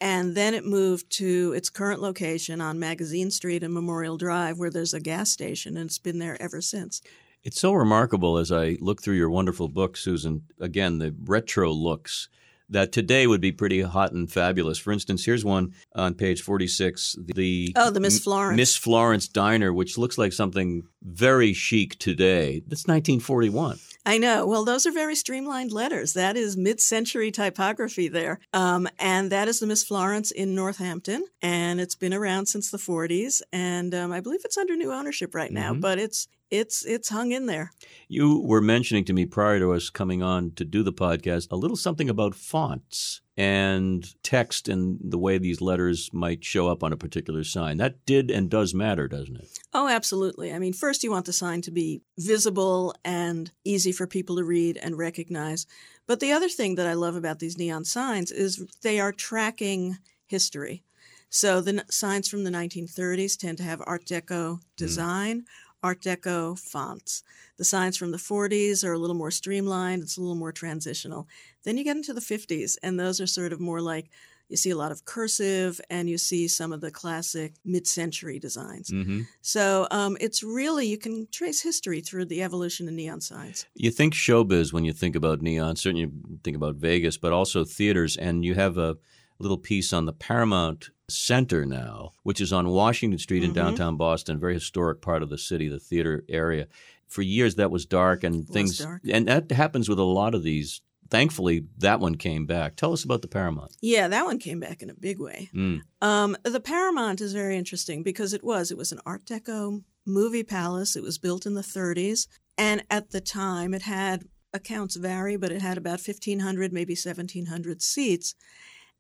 And 0.02 0.36
then 0.36 0.54
it 0.54 0.66
moved 0.66 1.12
to 1.18 1.54
its 1.56 1.70
current 1.70 2.02
location 2.02 2.62
on 2.62 2.80
Magazine 2.80 3.30
Street 3.30 3.64
and 3.64 3.74
Memorial 3.74 4.18
Drive, 4.18 4.58
where 4.58 4.70
there's 4.70 4.94
a 4.94 5.00
gas 5.00 5.32
station, 5.32 5.78
and 5.78 5.88
it's 5.88 5.98
been 5.98 6.20
there 6.20 6.42
ever 6.42 6.62
since. 6.62 7.02
It's 7.44 7.60
so 7.60 7.74
remarkable 7.74 8.38
as 8.38 8.52
I 8.52 8.78
look 8.80 9.02
through 9.02 9.16
your 9.16 9.30
wonderful 9.30 9.68
book, 9.68 9.98
Susan. 9.98 10.44
Again, 10.60 11.00
the 11.00 11.16
retro 11.26 11.72
looks 11.72 12.30
that 12.70 12.92
today 12.92 13.28
would 13.28 13.42
be 13.42 13.52
pretty 13.52 13.82
hot 13.82 14.12
and 14.12 14.32
fabulous. 14.32 14.78
For 14.78 14.92
instance, 14.92 15.26
here's 15.26 15.46
one 15.46 15.74
on 15.96 16.14
page 16.14 16.42
46. 16.42 17.16
The 17.24 17.74
Oh, 17.76 17.90
the 17.90 18.00
Miss 18.00 18.20
Florence. 18.20 18.58
Miss 18.58 18.76
Florence 18.76 19.28
Diner, 19.28 19.74
which 19.74 19.98
looks 19.98 20.18
like 20.18 20.34
something 20.34 20.84
very 21.02 21.54
chic 21.54 21.98
today. 22.00 22.62
That's 22.68 22.86
1941. 22.88 23.80
I 24.08 24.18
know. 24.18 24.48
Well, 24.48 24.64
those 24.64 24.86
are 24.88 24.92
very 24.92 25.16
streamlined 25.16 25.72
letters. 25.74 26.14
That 26.14 26.38
is 26.38 26.56
mid 26.56 26.80
century 26.80 27.30
typography 27.30 28.08
there. 28.08 28.40
Um, 28.54 28.88
and 29.00 29.30
that 29.32 29.48
is 29.50 29.60
the 29.60 29.68
Miss 29.68 29.84
Florence 29.84 30.32
in 30.32 30.56
Northampton. 30.56 31.26
And 31.42 31.82
it's 31.82 31.96
been 31.96 32.14
around 32.14 32.46
since 32.48 32.72
the 32.72 32.78
40s. 32.78 33.42
And 33.52 33.94
um, 33.94 34.12
I 34.14 34.22
believe 34.22 34.42
it's 34.46 34.58
under 34.58 34.76
new 34.76 34.92
ownership 34.94 35.36
right 35.36 35.52
now, 35.52 35.74
Mhm. 35.74 35.82
but 35.82 36.00
it's 36.00 36.28
it's 36.50 36.86
it's 36.86 37.10
hung 37.10 37.34
in 37.34 37.46
there. 37.48 37.72
You 38.08 38.40
were 38.40 38.62
mentioning 38.62 39.04
to 39.06 39.14
me 39.14 39.26
prior 39.26 39.60
to 39.60 39.74
us 39.74 39.90
coming 39.90 40.24
on 40.24 40.52
to 40.56 40.64
do 40.64 40.82
the 40.82 40.94
podcast 40.94 41.50
a 41.52 41.58
little 41.58 41.76
something 41.76 42.10
about 42.10 42.34
fonts 42.36 43.20
and 43.38 44.16
text 44.24 44.68
and 44.68 44.98
the 45.00 45.18
way 45.18 45.38
these 45.38 45.62
letters 45.62 46.10
might 46.12 46.44
show 46.44 46.68
up 46.68 46.84
on 46.84 46.92
a 46.92 46.98
particular 46.98 47.44
sign. 47.44 47.78
That 47.78 48.04
did 48.06 48.32
and 48.32 48.50
does 48.50 48.74
matter, 48.74 49.08
doesn't 49.08 49.36
it? 49.36 49.48
Oh, 49.74 49.88
absolutely. 49.88 50.52
I 50.52 50.58
mean, 50.58 50.74
first 50.74 51.04
you 51.04 51.12
want 51.12 51.28
the 51.28 51.34
sign 51.34 51.62
to 51.62 51.72
be 51.72 52.02
visible 52.18 52.96
and 53.06 53.52
easy 53.64 53.92
for 53.92 54.08
people 54.08 54.38
to 54.38 54.44
read 54.44 54.78
and 54.78 54.98
recognize. 54.98 55.68
But 56.08 56.20
the 56.20 56.32
other 56.32 56.50
thing 56.50 56.76
that 56.76 56.88
I 56.88 56.94
love 56.94 57.16
about 57.16 57.38
these 57.38 57.58
neon 57.58 57.86
signs 57.86 58.32
is 58.32 58.66
they 58.82 59.00
are 59.00 59.12
tracking 59.12 60.00
history. 60.26 60.84
So 61.30 61.62
the 61.62 61.80
n- 61.80 61.84
signs 61.90 62.28
from 62.28 62.44
the 62.44 62.50
1930s 62.50 63.38
tend 63.38 63.58
to 63.60 63.64
have 63.64 63.82
Art 63.86 64.06
Deco 64.06 64.26
mm-hmm. 64.26 64.62
design, 64.78 65.46
Art 65.88 66.02
Deco 66.02 66.60
fonts. 66.60 67.24
The 67.56 67.64
signs 67.64 67.96
from 67.96 68.12
the 68.12 68.18
40s 68.18 68.84
are 68.84 68.92
a 68.92 68.98
little 68.98 69.16
more 69.16 69.32
streamlined, 69.32 70.04
it's 70.04 70.18
a 70.18 70.22
little 70.22 70.36
more 70.36 70.52
transitional. 70.52 71.30
Then 71.64 71.78
you 71.78 71.86
get 71.86 71.96
into 71.96 72.14
the 72.14 72.20
50s, 72.20 72.76
and 72.84 73.00
those 73.00 73.22
are 73.22 73.26
sort 73.26 73.54
of 73.54 73.62
more 73.62 73.80
like 73.80 74.10
you 74.50 74.58
see 74.58 74.70
a 74.70 74.76
lot 74.76 74.92
of 74.92 75.06
cursive 75.06 75.80
and 75.90 76.10
you 76.10 76.18
see 76.18 76.50
some 76.50 76.74
of 76.74 76.82
the 76.82 76.92
classic 76.92 77.54
mid 77.64 77.88
century 77.88 78.38
designs. 78.38 78.90
Mm-hmm. 78.90 79.22
So 79.42 79.88
um, 79.90 80.18
it's 80.20 80.44
really, 80.44 80.88
you 80.88 80.98
can 80.98 81.26
trace 81.32 81.62
history 81.62 82.02
through 82.02 82.26
the 82.26 82.44
evolution 82.44 82.90
of 82.90 82.94
neon 82.94 83.22
signs. 83.22 83.66
You 83.74 83.90
think 83.90 84.14
showbiz 84.14 84.74
when 84.74 84.84
you 84.84 84.92
think 84.92 85.16
about 85.16 85.42
neon. 85.42 85.78
Certainly, 85.78 86.02
you 86.02 86.40
think 86.44 86.58
about 86.58 86.76
Vegas, 86.76 87.18
but 87.18 87.32
also 87.32 87.64
theaters. 87.64 88.18
And 88.18 88.44
you 88.44 88.56
have 88.56 88.78
a 88.78 88.98
little 89.40 89.58
piece 89.58 89.94
on 89.94 90.06
the 90.06 90.14
Paramount 90.14 90.90
Center 91.18 91.66
now, 91.66 92.12
which 92.24 92.42
is 92.42 92.52
on 92.52 92.68
Washington 92.70 93.18
Street 93.18 93.44
in 93.44 93.52
Mhm. 93.52 93.56
downtown 93.56 93.96
Boston, 93.96 94.40
very 94.40 94.54
historic 94.56 95.02
part 95.02 95.24
of 95.24 95.30
the 95.30 95.38
city, 95.38 95.70
the 95.70 95.80
theater 95.80 96.26
area. 96.28 96.68
For 97.08 97.22
years, 97.22 97.56
that 97.56 97.72
was 97.72 97.86
dark 97.86 98.24
and 98.26 98.40
was 98.46 98.50
things, 98.50 98.78
dark. 98.80 99.02
and 99.10 99.26
that 99.28 99.50
happens 99.52 99.88
with 99.88 100.00
a 100.00 100.04
lot 100.04 100.36
of 100.36 100.44
these 100.44 100.82
thankfully 101.10 101.64
that 101.78 102.02
one 102.02 102.16
came 102.16 102.46
back. 102.46 102.76
Tell 102.76 102.92
us 102.92 103.06
about 103.06 103.22
the 103.22 103.30
Paramount. 103.30 103.72
Yeah, 103.82 104.10
that 104.10 104.26
one 104.26 104.40
came 104.40 104.60
back 104.60 104.82
in 104.84 104.90
a 104.90 104.94
big 104.94 105.20
way. 105.22 105.50
Mm. 105.56 105.80
Um, 106.02 106.36
the 106.44 106.60
Paramount 106.60 107.22
is 107.22 107.32
very 107.32 107.56
interesting 107.58 108.04
because 108.04 108.34
it 108.34 108.44
was 108.44 108.72
it 108.72 108.78
was 108.78 108.92
an 108.92 109.00
Art 109.06 109.24
Deco 109.26 109.86
movie 110.06 110.44
palace. 110.44 110.98
It 110.98 111.04
was 111.04 111.18
built 111.18 111.46
in 111.46 111.54
the 111.54 111.62
30s, 111.64 112.28
and 112.58 112.84
at 112.92 113.12
the 113.12 113.22
time 113.22 113.74
it 113.74 113.84
had 113.84 114.26
accounts 114.54 114.98
vary, 114.98 115.38
but 115.38 115.54
it 115.54 115.62
had 115.62 115.78
about 115.78 116.02
1,500, 116.02 116.74
maybe 116.74 116.94
1,700 116.96 117.82
seats. 117.82 118.36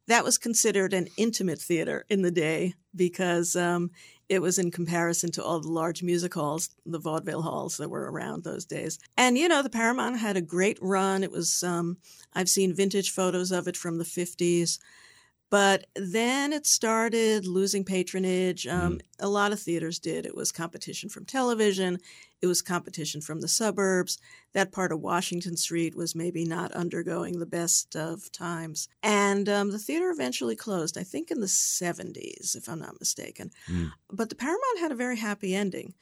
That 0.07 0.23
was 0.23 0.37
considered 0.37 0.93
an 0.93 1.07
intimate 1.17 1.59
theater 1.59 2.05
in 2.09 2.21
the 2.21 2.31
day 2.31 2.73
because 2.95 3.55
um, 3.55 3.91
it 4.29 4.41
was 4.41 4.57
in 4.57 4.71
comparison 4.71 5.31
to 5.33 5.43
all 5.43 5.59
the 5.59 5.69
large 5.69 6.03
music 6.03 6.33
halls, 6.33 6.69
the 6.85 6.99
vaudeville 6.99 7.41
halls 7.41 7.77
that 7.77 7.89
were 7.89 8.11
around 8.11 8.43
those 8.43 8.65
days. 8.65 8.99
And, 9.17 9.37
you 9.37 9.47
know, 9.47 9.61
the 9.61 9.69
Paramount 9.69 10.19
had 10.19 10.37
a 10.37 10.41
great 10.41 10.77
run. 10.81 11.23
It 11.23 11.31
was, 11.31 11.63
um, 11.63 11.97
I've 12.33 12.49
seen 12.49 12.73
vintage 12.73 13.11
photos 13.11 13.51
of 13.51 13.67
it 13.67 13.77
from 13.77 13.97
the 13.97 14.03
50s. 14.03 14.79
But 15.49 15.87
then 15.95 16.51
it 16.51 16.65
started 16.65 17.47
losing 17.47 17.83
patronage. 17.85 18.67
Um, 18.67 18.99
A 19.19 19.29
lot 19.29 19.53
of 19.53 19.59
theaters 19.59 19.97
did. 19.97 20.25
It 20.25 20.35
was 20.35 20.51
competition 20.51 21.09
from 21.09 21.25
television, 21.25 21.99
it 22.41 22.47
was 22.47 22.61
competition 22.61 23.21
from 23.21 23.41
the 23.41 23.47
suburbs. 23.47 24.19
That 24.53 24.71
part 24.71 24.91
of 24.91 25.01
Washington 25.01 25.57
Street 25.57 25.95
was 25.95 26.15
maybe 26.15 26.45
not 26.45 26.71
undergoing 26.71 27.39
the 27.39 27.45
best 27.45 27.95
of 27.95 28.31
times. 28.31 28.87
And 29.01 29.49
um, 29.49 29.71
the 29.71 29.79
theater 29.79 30.09
eventually 30.09 30.55
closed, 30.55 30.97
I 30.97 31.03
think 31.03 31.31
in 31.31 31.39
the 31.39 31.47
70s, 31.47 32.55
if 32.55 32.67
I'm 32.69 32.79
not 32.79 32.99
mistaken. 32.99 33.51
Mm. 33.67 33.91
But 34.11 34.29
the 34.29 34.35
Paramount 34.35 34.79
had 34.79 34.91
a 34.91 34.95
very 34.95 35.17
happy 35.17 35.55
ending 35.55 35.93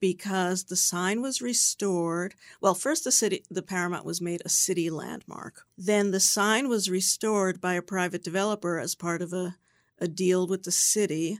because 0.00 0.64
the 0.64 0.76
sign 0.76 1.22
was 1.22 1.42
restored. 1.42 2.34
Well, 2.60 2.74
first 2.74 3.04
the 3.04 3.12
city 3.12 3.44
the 3.50 3.62
Paramount 3.62 4.04
was 4.04 4.20
made 4.20 4.42
a 4.44 4.48
city 4.48 4.90
landmark. 4.90 5.62
Then 5.76 6.10
the 6.10 6.20
sign 6.20 6.68
was 6.68 6.90
restored 6.90 7.60
by 7.60 7.74
a 7.74 7.82
private 7.82 8.24
developer 8.24 8.78
as 8.78 8.94
part 8.94 9.22
of 9.22 9.32
a, 9.32 9.56
a 9.98 10.08
deal 10.08 10.46
with 10.46 10.64
the 10.64 10.72
city. 10.72 11.38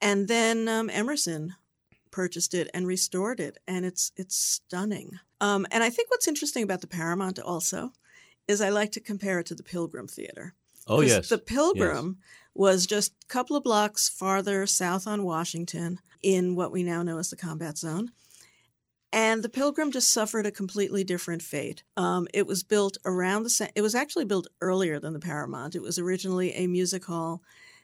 And 0.00 0.28
then 0.28 0.68
um, 0.68 0.90
Emerson 0.90 1.54
purchased 2.10 2.54
it 2.54 2.70
and 2.72 2.86
restored 2.86 3.40
it 3.40 3.58
and 3.66 3.84
it's 3.84 4.12
it's 4.16 4.36
stunning. 4.36 5.18
Um, 5.40 5.66
and 5.70 5.84
I 5.84 5.90
think 5.90 6.10
what's 6.10 6.28
interesting 6.28 6.62
about 6.62 6.80
the 6.80 6.86
Paramount 6.86 7.38
also 7.38 7.92
is 8.46 8.60
I 8.60 8.70
like 8.70 8.92
to 8.92 9.00
compare 9.00 9.38
it 9.38 9.46
to 9.46 9.54
the 9.54 9.62
Pilgrim 9.62 10.08
Theater. 10.08 10.54
Oh 10.88 11.02
yes, 11.02 11.28
The 11.28 11.38
Pilgrim 11.38 12.18
was 12.58 12.86
just 12.86 13.12
a 13.22 13.26
couple 13.28 13.56
of 13.56 13.62
blocks 13.62 14.08
farther 14.08 14.66
south 14.66 15.06
on 15.06 15.22
Washington 15.22 16.00
in 16.22 16.56
what 16.56 16.72
we 16.72 16.82
now 16.82 17.04
know 17.04 17.18
as 17.18 17.30
the 17.30 17.36
combat 17.36 17.78
zone. 17.78 18.10
And 19.12 19.42
the 19.42 19.48
Pilgrim 19.48 19.92
just 19.92 20.12
suffered 20.12 20.44
a 20.44 20.50
completely 20.50 21.04
different 21.04 21.40
fate. 21.40 21.84
Um, 21.96 22.26
it 22.34 22.46
was 22.46 22.64
built 22.64 22.98
around 23.06 23.44
the. 23.44 23.70
It 23.74 23.80
was 23.80 23.94
actually 23.94 24.26
built 24.26 24.48
earlier 24.60 24.98
than 24.98 25.14
the 25.14 25.20
Paramount. 25.20 25.76
It 25.76 25.82
was 25.82 25.98
originally 25.98 26.52
a 26.52 26.66
music 26.66 27.06
hall. 27.06 27.42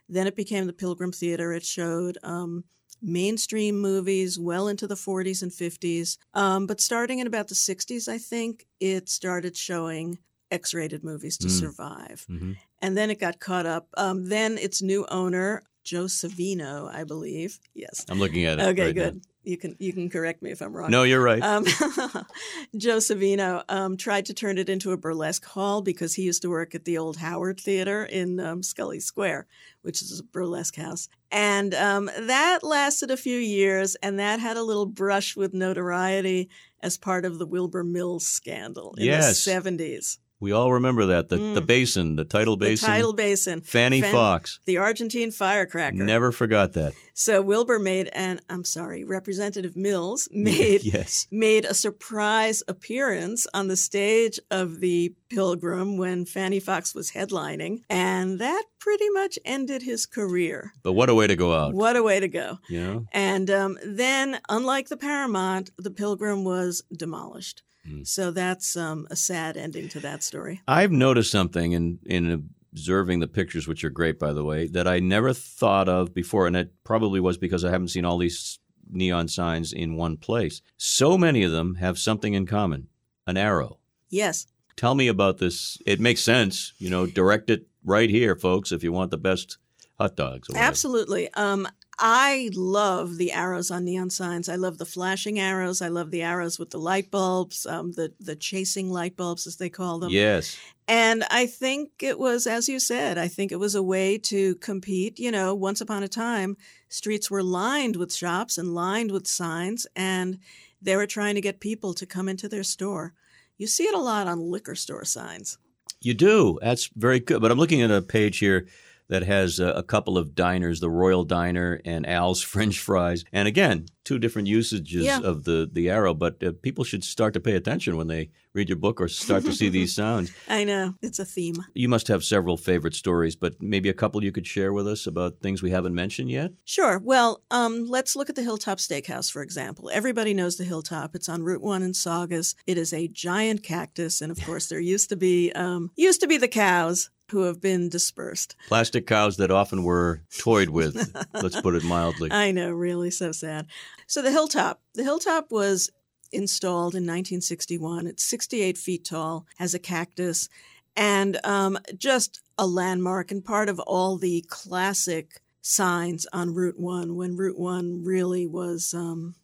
Then 0.09 0.27
it 0.27 0.37
became 0.37 0.67
the 0.67 0.73
Pilgrim 0.75 1.13
Theater. 1.13 1.53
It 1.53 1.65
showed 1.65 2.19
um, 2.23 2.65
mainstream 3.01 3.81
movies 3.81 4.39
well 4.39 4.69
into 4.69 4.87
the 4.87 4.97
40s 4.97 5.43
and 5.43 5.53
50s. 5.53 6.19
Um, 6.35 6.67
but 6.67 6.81
starting 6.81 7.21
in 7.21 7.27
about 7.27 7.49
the 7.49 7.55
60s, 7.55 8.07
I 8.07 8.19
think, 8.19 8.67
it 8.81 9.09
started 9.09 9.57
showing 9.57 10.19
X 10.61 10.73
rated 10.75 11.03
movies 11.11 11.37
to 11.39 11.49
Mm. 11.49 11.59
survive 11.63 12.19
hmm 12.29 12.53
and 12.85 12.93
then 12.99 13.09
it 13.11 13.19
got 13.27 13.37
caught 13.49 13.65
up. 13.77 13.85
Um, 14.05 14.17
then 14.35 14.59
its 14.67 14.83
new 14.83 15.07
owner, 15.21 15.63
Joe 15.91 16.05
Savino, 16.05 16.75
I 17.01 17.05
believe. 17.05 17.59
Yes. 17.73 18.05
I'm 18.11 18.19
looking 18.25 18.45
at 18.45 18.59
it. 18.59 18.63
Okay, 18.71 18.87
right 18.89 18.97
now. 18.97 19.03
good. 19.05 19.17
You 19.43 19.57
can 19.63 19.73
you 19.87 19.93
can 19.97 20.07
correct 20.11 20.43
me 20.43 20.51
if 20.51 20.61
I'm 20.65 20.75
wrong. 20.77 20.91
No, 20.91 21.03
you're 21.11 21.23
right. 21.31 21.43
Um, 21.43 21.65
Joe 22.77 22.99
Savino 22.99 23.63
um, 23.69 23.97
tried 23.97 24.27
to 24.27 24.35
turn 24.35 24.59
it 24.59 24.69
into 24.69 24.93
a 24.93 24.97
burlesque 24.97 25.45
hall 25.45 25.83
because 25.83 26.15
he 26.15 26.23
used 26.23 26.43
to 26.43 26.51
work 26.51 26.75
at 26.75 26.85
the 26.85 26.99
old 26.99 27.17
Howard 27.19 27.59
Theater 27.61 28.05
in 28.05 28.41
um, 28.41 28.61
Scollay 28.63 29.01
Square, 29.03 29.47
which 29.83 30.03
is 30.03 30.21
a 30.21 30.25
burlesque 30.25 30.77
house. 30.77 31.09
And 31.31 31.75
um, 31.75 32.11
that 32.33 32.61
lasted 32.63 33.11
a 33.11 33.17
few 33.17 33.39
years, 33.39 33.97
and 33.97 34.19
that 34.19 34.41
had 34.41 34.57
a 34.57 34.63
little 34.63 34.87
brush 34.87 35.37
with 35.37 35.53
notoriety 35.55 36.49
as 36.81 36.97
part 36.99 37.25
of 37.25 37.39
the 37.39 37.47
Wilbur 37.47 37.85
Mills 37.85 38.27
scandal 38.27 38.95
in 38.99 39.07
Yes. 39.07 39.43
the 39.45 39.51
70s. 39.51 40.19
We 40.45 40.53
all 40.53 40.75
remember 40.75 41.07
that 41.07 41.31
the 41.31 41.37
the 41.39 41.63
Mm. 41.63 41.67
basin, 41.67 42.17
the 42.17 42.25
title 42.27 42.59
The 42.59 42.77
tidal 42.77 43.15
basin, 43.15 43.63
Fanne 43.63 43.99
Fan- 44.03 44.13
Foxe. 44.13 44.59
the 44.67 44.77
Argentine 44.77 45.31
firecracker. 45.31 45.97
Never 45.97 46.33
forgot 46.33 46.75
that. 46.75 46.93
So 47.15 47.41
Wilbur 47.41 47.79
made, 47.79 48.11
and 48.13 48.41
I'm 48.51 48.65
sorry, 48.65 49.05
Representative 49.05 49.77
Mills 49.77 50.29
made 50.33 50.83
yes. 50.83 51.29
made 51.31 51.65
a 51.65 51.73
surprise 51.73 52.63
appearance 52.67 53.47
on 53.55 53.69
the 53.69 53.77
stage 53.77 54.41
of 54.51 54.81
the 54.81 55.15
Pilgrim 55.31 55.97
when 55.97 56.27
Fanne 56.27 56.61
Foxe 56.61 56.95
was 56.95 57.13
headlining, 57.13 57.83
and 57.89 58.41
that 58.41 58.65
pretty 58.81 59.09
much 59.11 59.39
ended 59.45 59.83
his 59.83 60.07
career. 60.07 60.73
But 60.83 60.93
what 60.93 61.09
a 61.09 61.15
way 61.15 61.29
to 61.29 61.37
go 61.37 61.55
out. 61.55 61.73
What 61.73 61.97
a 61.97 62.03
way 62.03 62.19
to 62.19 62.29
go! 62.29 62.59
You 62.69 62.81
know? 62.81 63.07
And 63.13 63.49
um, 63.49 63.79
then, 63.85 64.41
unlike 64.49 64.89
the 64.89 64.97
Paramount, 64.97 65.71
the 65.79 65.91
Pilgrim 65.93 66.45
was 66.45 66.83
demolished. 66.93 67.63
Mm. 67.89 68.07
So 68.07 68.31
that's 68.31 68.77
um, 68.77 69.07
a 69.11 69.17
sad 69.17 69.57
ending 69.57 69.89
to 69.91 70.01
that 70.01 70.23
story. 70.23 70.63
I've 70.67 70.93
noticed 70.93 71.31
something 71.31 71.73
in 71.73 71.99
in 72.07 72.51
observing 72.75 73.21
the 73.21 73.29
pictures, 73.29 73.69
which 73.69 73.85
are 73.85 73.91
great, 73.91 74.19
by 74.19 74.33
the 74.33 74.45
way, 74.45 74.67
that 74.67 74.89
I 74.89 74.99
never 74.99 75.33
thought 75.33 75.89
of 75.89 76.13
before, 76.13 76.49
and 76.49 76.57
it 76.57 76.73
probably 76.83 77.21
was 77.21 77.39
because 77.39 77.65
I 77.65 77.71
haven't 77.71 77.89
seen 77.89 78.05
all 78.05 78.19
these 78.19 78.59
neon 78.91 79.29
signs 79.29 79.73
in 79.73 79.97
one 79.97 80.17
place. 80.17 80.61
So 80.77 81.17
many 81.17 81.45
of 81.45 81.53
them 81.53 81.77
have 81.77 81.99
something 81.99 82.35
in 82.35 82.47
common: 82.47 82.89
an 83.27 83.37
arrow. 83.37 83.79
Yes. 84.11 84.49
Tell 84.77 84.97
me 84.97 85.07
about 85.07 85.39
this. 85.39 85.79
It 85.87 86.01
makes 86.01 86.21
sense, 86.21 86.73
you 86.79 86.91
know. 86.91 87.07
Direct 87.07 87.49
it 87.49 87.69
right 87.85 88.11
here, 88.11 88.35
folks, 88.35 88.73
if 88.73 88.83
you 88.83 88.91
want 88.93 89.13
the 89.13 89.19
best 89.19 89.59
hot 89.99 90.17
dogs. 90.17 90.49
Absolutely. 90.53 91.33
Um, 91.35 91.69
I 91.99 92.51
love 92.55 93.17
the 93.19 93.33
arrows 93.33 93.71
on 93.71 93.85
neon 93.85 94.11
signs. 94.11 94.49
I 94.49 94.57
love 94.57 94.79
the 94.79 94.85
flashing 94.85 95.39
arrows. 95.39 95.81
I 95.81 95.89
love 95.89 96.11
the 96.11 96.23
arrows 96.23 96.59
with 96.59 96.71
the 96.71 96.79
light 96.79 97.11
bulbs, 97.11 97.67
um, 97.67 97.93
the 97.93 98.13
the 98.19 98.37
chasing 98.37 98.91
light 98.91 99.17
bulbs, 99.17 99.47
as 99.47 99.57
they 99.57 99.71
call 99.71 99.99
them. 99.99 100.11
Yes. 100.11 100.59
And 100.87 101.25
I 101.31 101.47
think 101.47 101.91
it 102.03 102.19
was, 102.19 102.47
as 102.47 102.69
you 102.69 102.79
said, 102.79 103.17
I 103.17 103.29
think 103.29 103.53
it 103.53 103.61
was 103.61 103.75
a 103.75 103.83
way 103.83 104.19
to 104.19 104.57
compete. 104.57 105.19
You 105.19 105.31
know, 105.31 105.55
once 105.55 105.81
upon 105.81 106.03
a 106.03 106.09
time, 106.09 106.57
streets 106.89 107.31
were 107.31 107.43
lined 107.43 107.97
with 107.97 108.13
shops 108.15 108.59
and 108.59 108.75
lined 108.75 109.13
with 109.13 109.27
signs, 109.27 109.87
and 109.95 110.39
they 110.83 110.97
were 110.97 111.07
trying 111.07 111.37
to 111.37 111.41
get 111.41 111.61
people 111.61 111.95
to 111.95 112.07
come 112.07 112.29
into 112.29 112.49
their 112.49 112.65
store. 112.65 113.15
You 113.57 113.67
see 113.67 113.85
it 113.85 113.95
a 113.95 114.01
lot 114.01 114.27
on 114.27 114.51
liquor 114.51 114.75
store 114.75 115.05
signs. 115.05 115.59
You 116.01 116.13
do. 116.13 116.59
That's 116.61 116.91
very 116.97 117.21
good. 117.21 117.41
But 117.41 117.51
I'm 117.51 117.59
looking 117.59 117.83
at 117.83 117.91
a 117.91 118.03
page 118.03 118.39
here 118.39 118.67
that 119.09 119.23
has 119.25 119.59
a, 119.61 119.69
a 119.69 119.83
couple 119.83 120.17
of 120.17 120.35
diners, 120.35 120.81
the 120.81 120.91
Royal 120.91 121.25
Diner 121.25 121.81
and 121.85 122.07
Al's 122.07 122.43
French 122.53 122.79
Fries. 122.79 123.25
And 123.33 123.47
again, 123.49 123.87
two 124.05 124.19
different 124.19 124.49
usages 124.49 125.05
Yeah. 125.05 125.21
of 125.21 125.45
the, 125.45 125.69
the 125.73 125.89
arrow. 125.91 126.15
But 126.15 126.43
uh, 126.43 126.53
people 126.63 126.85
should 126.85 127.05
start 127.05 127.35
to 127.35 127.41
pay 127.41 127.55
attention 127.55 127.97
when 127.97 128.07
they 128.07 128.31
read 128.53 128.69
your 128.69 128.77
book 128.77 129.01
or 129.01 129.09
start 129.09 129.45
to 129.45 129.53
see 129.53 129.69
these 129.69 129.95
sounds. 130.03 130.31
I 130.49 130.65
know 130.65 130.95
it's 131.03 131.19
a 131.19 131.25
theme. 131.25 131.57
You 131.75 131.89
must 131.89 132.09
have 132.09 132.23
several 132.23 132.57
favorite 132.57 132.95
stories, 132.95 133.35
but 133.35 133.61
maybe 133.61 133.89
a 133.89 133.95
couple 133.95 134.23
you 134.23 134.31
could 134.33 134.47
share 134.47 134.73
with 134.73 134.87
us 134.87 135.07
about 135.07 135.41
things 135.41 135.63
we 135.63 135.71
haven't 135.71 135.95
mentioned 135.95 136.31
yet? 136.31 136.53
Sure. 136.65 137.01
Well, 137.03 137.43
um, 137.51 137.87
let's 137.89 138.15
look 138.15 138.29
at 138.31 138.37
the 138.37 138.43
Hilltop 138.43 138.79
Steakhouse, 138.79 139.31
for 139.31 139.43
example. 139.43 139.91
Everybody 139.93 140.35
knows 140.35 140.57
the 140.57 140.65
Hilltop. 140.65 141.15
It's 141.15 141.29
on 141.29 141.43
Route 141.43 141.63
One 141.63 141.83
in 141.83 141.95
Saugus. 141.95 142.55
It 142.67 142.79
is 142.79 142.93
a 142.93 143.09
giant 143.09 143.63
cactus, 143.63 144.21
and 144.21 144.31
of 144.31 144.39
course, 144.47 144.69
there 144.69 144.81
used 144.81 145.09
to 145.09 145.17
be 145.17 145.51
um, 145.53 145.91
used 145.97 146.21
to 146.21 146.27
be 146.29 146.37
the 146.37 146.49
cows 146.49 147.11
who 147.31 147.43
have 147.43 147.61
been 147.61 147.89
dispersed. 147.89 148.55
Plastic 148.69 149.07
cows 149.07 149.37
that 149.39 149.51
often 149.51 149.83
were 149.85 150.23
toyed 150.39 150.69
with, 150.69 151.15
let's 151.35 151.61
put 151.61 151.75
it 151.75 151.85
mildly. 151.85 152.31
I 152.33 152.53
know, 152.53 152.71
really, 152.71 153.11
so 153.11 153.33
sad. 153.33 153.67
So 154.07 154.23
the 154.23 154.31
Hilltop, 154.31 154.81
the 154.95 155.03
Hilltop 155.03 155.51
was 155.51 155.91
installed 156.33 156.95
in 156.95 157.05
1961. 157.05 158.07
It's 158.07 158.23
68 158.23 158.77
feet 158.77 159.05
tall, 159.05 159.47
has 159.59 159.75
a 159.75 159.79
cactus, 159.79 160.49
and 160.97 161.39
um, 161.45 161.79
just 161.97 162.41
a 162.59 162.67
landmark 162.67 163.31
and 163.31 163.45
part 163.45 163.69
of 163.69 163.81
all 163.81 164.17
the 164.17 164.45
classic 164.49 165.41
signs 165.63 166.27
on 166.33 166.55
Route 166.55 166.79
One 166.79 167.17
when 167.17 167.37
Route 167.37 167.59
One 167.59 168.05
really 168.05 168.47
was 168.47 168.93
um, 168.95 169.35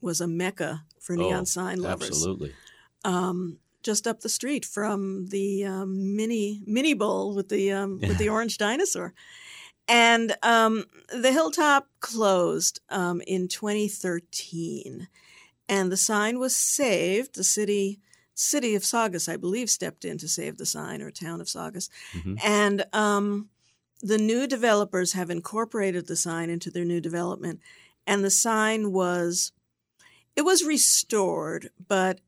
was 0.00 0.20
a 0.20 0.26
mecca 0.28 0.84
for 1.00 1.16
neon 1.16 1.42
Oh, 1.42 1.44
sign 1.44 1.80
lovers. 1.80 2.08
Absolutely. 2.08 2.52
Um, 3.04 3.58
just 3.82 4.06
up 4.06 4.20
the 4.20 4.28
street 4.28 4.64
from 4.64 5.26
the 5.28 5.64
um, 5.64 6.16
mini 6.16 6.62
mini 6.66 6.94
bowl 6.94 7.34
with 7.34 7.48
the 7.48 7.72
um, 7.72 7.98
with 8.00 8.18
the 8.18 8.28
orange 8.28 8.58
dinosaur. 8.58 9.14
And 9.88 10.36
um, 10.42 10.84
the 11.08 11.32
hilltop 11.32 11.88
closed 12.00 12.80
um, 12.88 13.20
in 13.26 13.48
2013, 13.48 15.08
and 15.68 15.90
the 15.92 15.96
sign 15.96 16.38
was 16.38 16.54
saved. 16.54 17.34
The 17.34 17.44
city 17.44 18.00
city 18.34 18.74
of 18.74 18.84
Saugus, 18.84 19.28
I 19.28 19.36
believe, 19.36 19.68
stepped 19.68 20.04
in 20.04 20.18
to 20.18 20.28
save 20.28 20.56
the 20.56 20.66
sign, 20.66 21.02
or 21.02 21.10
town 21.10 21.40
of 21.40 21.48
Saugus. 21.48 21.90
Mhm. 22.14 22.38
And 22.42 22.84
um, 22.92 23.48
the 24.00 24.18
new 24.18 24.46
developers 24.46 25.12
have 25.12 25.30
incorporated 25.30 26.06
the 26.06 26.16
sign 26.16 26.48
into 26.48 26.70
their 26.70 26.84
new 26.84 27.00
development, 27.00 27.60
and 28.06 28.24
the 28.24 28.30
sign 28.30 28.92
was 28.92 29.52
it 30.34 30.42
was 30.42 30.64
restored, 30.64 31.70
but 31.88 32.20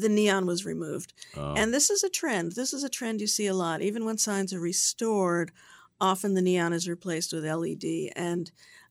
the 0.00 0.08
neon 0.08 0.46
was 0.46 0.64
removed. 0.64 1.12
Oh. 1.36 1.54
And 1.54 1.72
this 1.72 1.90
is 1.90 2.02
a 2.04 2.10
trend. 2.10 2.52
This 2.52 2.72
is 2.72 2.84
a 2.84 2.88
trend 2.88 3.20
you 3.20 3.26
see 3.26 3.46
a 3.46 3.54
lot. 3.54 3.82
Even 3.82 4.04
when 4.04 4.18
signs 4.18 4.52
are 4.52 4.60
restored, 4.60 5.52
often 6.00 6.34
the 6.34 6.42
neon 6.42 6.72
is 6.72 6.88
replaced 6.88 7.32
with 7.32 7.44
LED. 7.44 8.12
And 8.14 8.50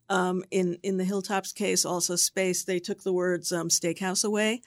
um, 0.09 0.43
in 0.51 0.77
in 0.83 0.97
the 0.97 1.03
Hilltops 1.03 1.51
case, 1.51 1.85
also 1.85 2.15
space, 2.15 2.63
they 2.63 2.79
took 2.79 3.03
the 3.03 3.13
words 3.13 3.51
um, 3.51 3.69
steakhouse 3.69 4.24
away, 4.24 4.62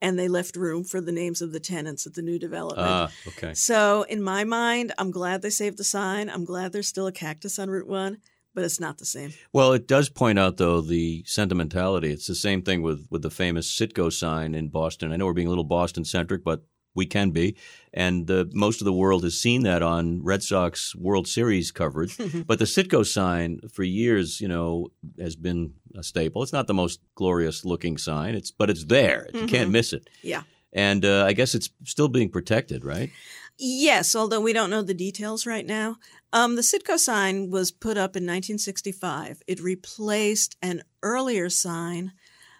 and 0.00 0.18
they 0.18 0.28
left 0.28 0.56
room 0.56 0.84
for 0.84 1.00
the 1.00 1.12
names 1.12 1.42
of 1.42 1.52
the 1.52 1.60
tenants 1.60 2.06
at 2.06 2.14
the 2.14 2.22
new 2.22 2.38
development. 2.38 2.88
ah, 2.88 3.10
okay. 3.26 3.54
So 3.54 4.02
in 4.08 4.22
my 4.22 4.44
mind, 4.44 4.92
I'm 4.98 5.10
glad 5.10 5.42
they 5.42 5.50
saved 5.50 5.78
the 5.78 5.84
sign. 5.84 6.28
I'm 6.28 6.44
glad 6.44 6.72
there's 6.72 6.88
still 6.88 7.06
a 7.06 7.12
cactus 7.12 7.58
on 7.58 7.70
Route 7.70 7.88
One, 7.88 8.18
but 8.54 8.64
it's 8.64 8.80
not 8.80 8.98
the 8.98 9.04
same. 9.04 9.32
Well, 9.52 9.72
it 9.72 9.86
does 9.88 10.08
point 10.08 10.38
out 10.38 10.56
though 10.56 10.80
the 10.80 11.24
sentimentality. 11.26 12.10
It's 12.12 12.26
the 12.26 12.34
same 12.34 12.62
thing 12.62 12.82
with 12.82 13.06
with 13.10 13.22
the 13.22 13.30
famous 13.30 13.70
Citgo 13.70 14.12
sign 14.12 14.54
in 14.54 14.68
Boston. 14.68 15.12
I 15.12 15.16
know 15.16 15.26
we're 15.26 15.32
being 15.32 15.46
a 15.48 15.50
little 15.50 15.64
Boston 15.64 16.04
centric, 16.04 16.44
but 16.44 16.62
we 16.96 17.06
can 17.06 17.30
be, 17.32 17.56
and 17.92 18.30
uh, 18.30 18.44
most 18.52 18.80
of 18.80 18.84
the 18.84 18.92
world 18.92 19.24
has 19.24 19.36
seen 19.36 19.64
that 19.64 19.82
on 19.82 20.22
Red 20.22 20.44
Sox 20.44 20.94
World 20.94 21.26
Series 21.26 21.72
coverage. 21.72 22.16
but 22.46 22.60
the 22.60 22.66
Citgo 22.66 23.04
sign 23.04 23.58
for 23.72 23.82
years, 23.82 24.40
you 24.40 24.46
know, 24.46 24.90
has 25.18 25.34
been 25.34 25.74
a 25.96 26.04
staple. 26.04 26.44
It's 26.44 26.52
not 26.52 26.68
the 26.68 26.74
most 26.74 27.00
glorious 27.16 27.64
looking 27.64 27.98
sign, 27.98 28.36
it's 28.36 28.52
but 28.52 28.70
it's 28.70 28.84
there. 28.84 29.28
You 29.34 29.46
can't 29.46 29.70
Mhm. 29.70 29.72
miss 29.72 29.92
it. 29.92 30.08
Yeah. 30.22 30.42
And 30.72 31.04
uh, 31.04 31.24
I 31.26 31.32
guess 31.32 31.54
it's 31.56 31.68
still 31.84 32.08
being 32.08 32.30
protected, 32.30 32.84
right? 32.84 33.10
Yes, 33.58 34.14
although 34.16 34.40
we 34.40 34.52
don't 34.52 34.70
know 34.70 34.82
the 34.82 34.94
details 34.94 35.46
right 35.46 35.64
now. 35.66 35.96
Um, 36.34 36.56
the 36.56 36.62
Citgo 36.62 36.98
sign 36.98 37.48
was 37.48 37.70
put 37.70 37.96
up 37.96 38.16
in 38.16 38.24
1965. 38.24 39.40
It 39.46 39.60
replaced 39.60 40.56
an 40.60 40.82
earlier 41.00 41.48
sign 41.48 42.12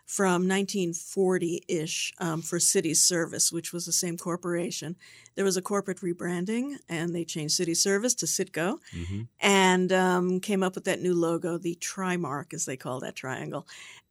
from 0.06 0.46
1940 0.46 1.64
ish 1.66 2.12
um, 2.18 2.40
for 2.40 2.60
City 2.60 2.94
Service, 2.94 3.50
which 3.50 3.72
was 3.72 3.84
the 3.84 3.92
same 3.92 4.16
corporation. 4.16 4.94
There 5.34 5.44
was 5.44 5.56
a 5.56 5.62
corporate 5.62 6.02
rebranding, 6.02 6.76
and 6.88 7.12
they 7.12 7.24
changed 7.24 7.56
City 7.56 7.74
Service 7.74 8.14
to 8.16 8.26
Citgo 8.26 8.78
hmm 8.92 9.22
and 9.40 9.92
um, 9.92 10.40
came 10.40 10.62
up 10.62 10.76
with 10.76 10.84
that 10.84 11.02
new 11.02 11.14
logo, 11.14 11.58
the 11.58 11.76
Trimark, 11.80 12.54
as 12.54 12.64
they 12.64 12.76
call 12.76 13.00
that 13.00 13.16
triangle. 13.16 13.66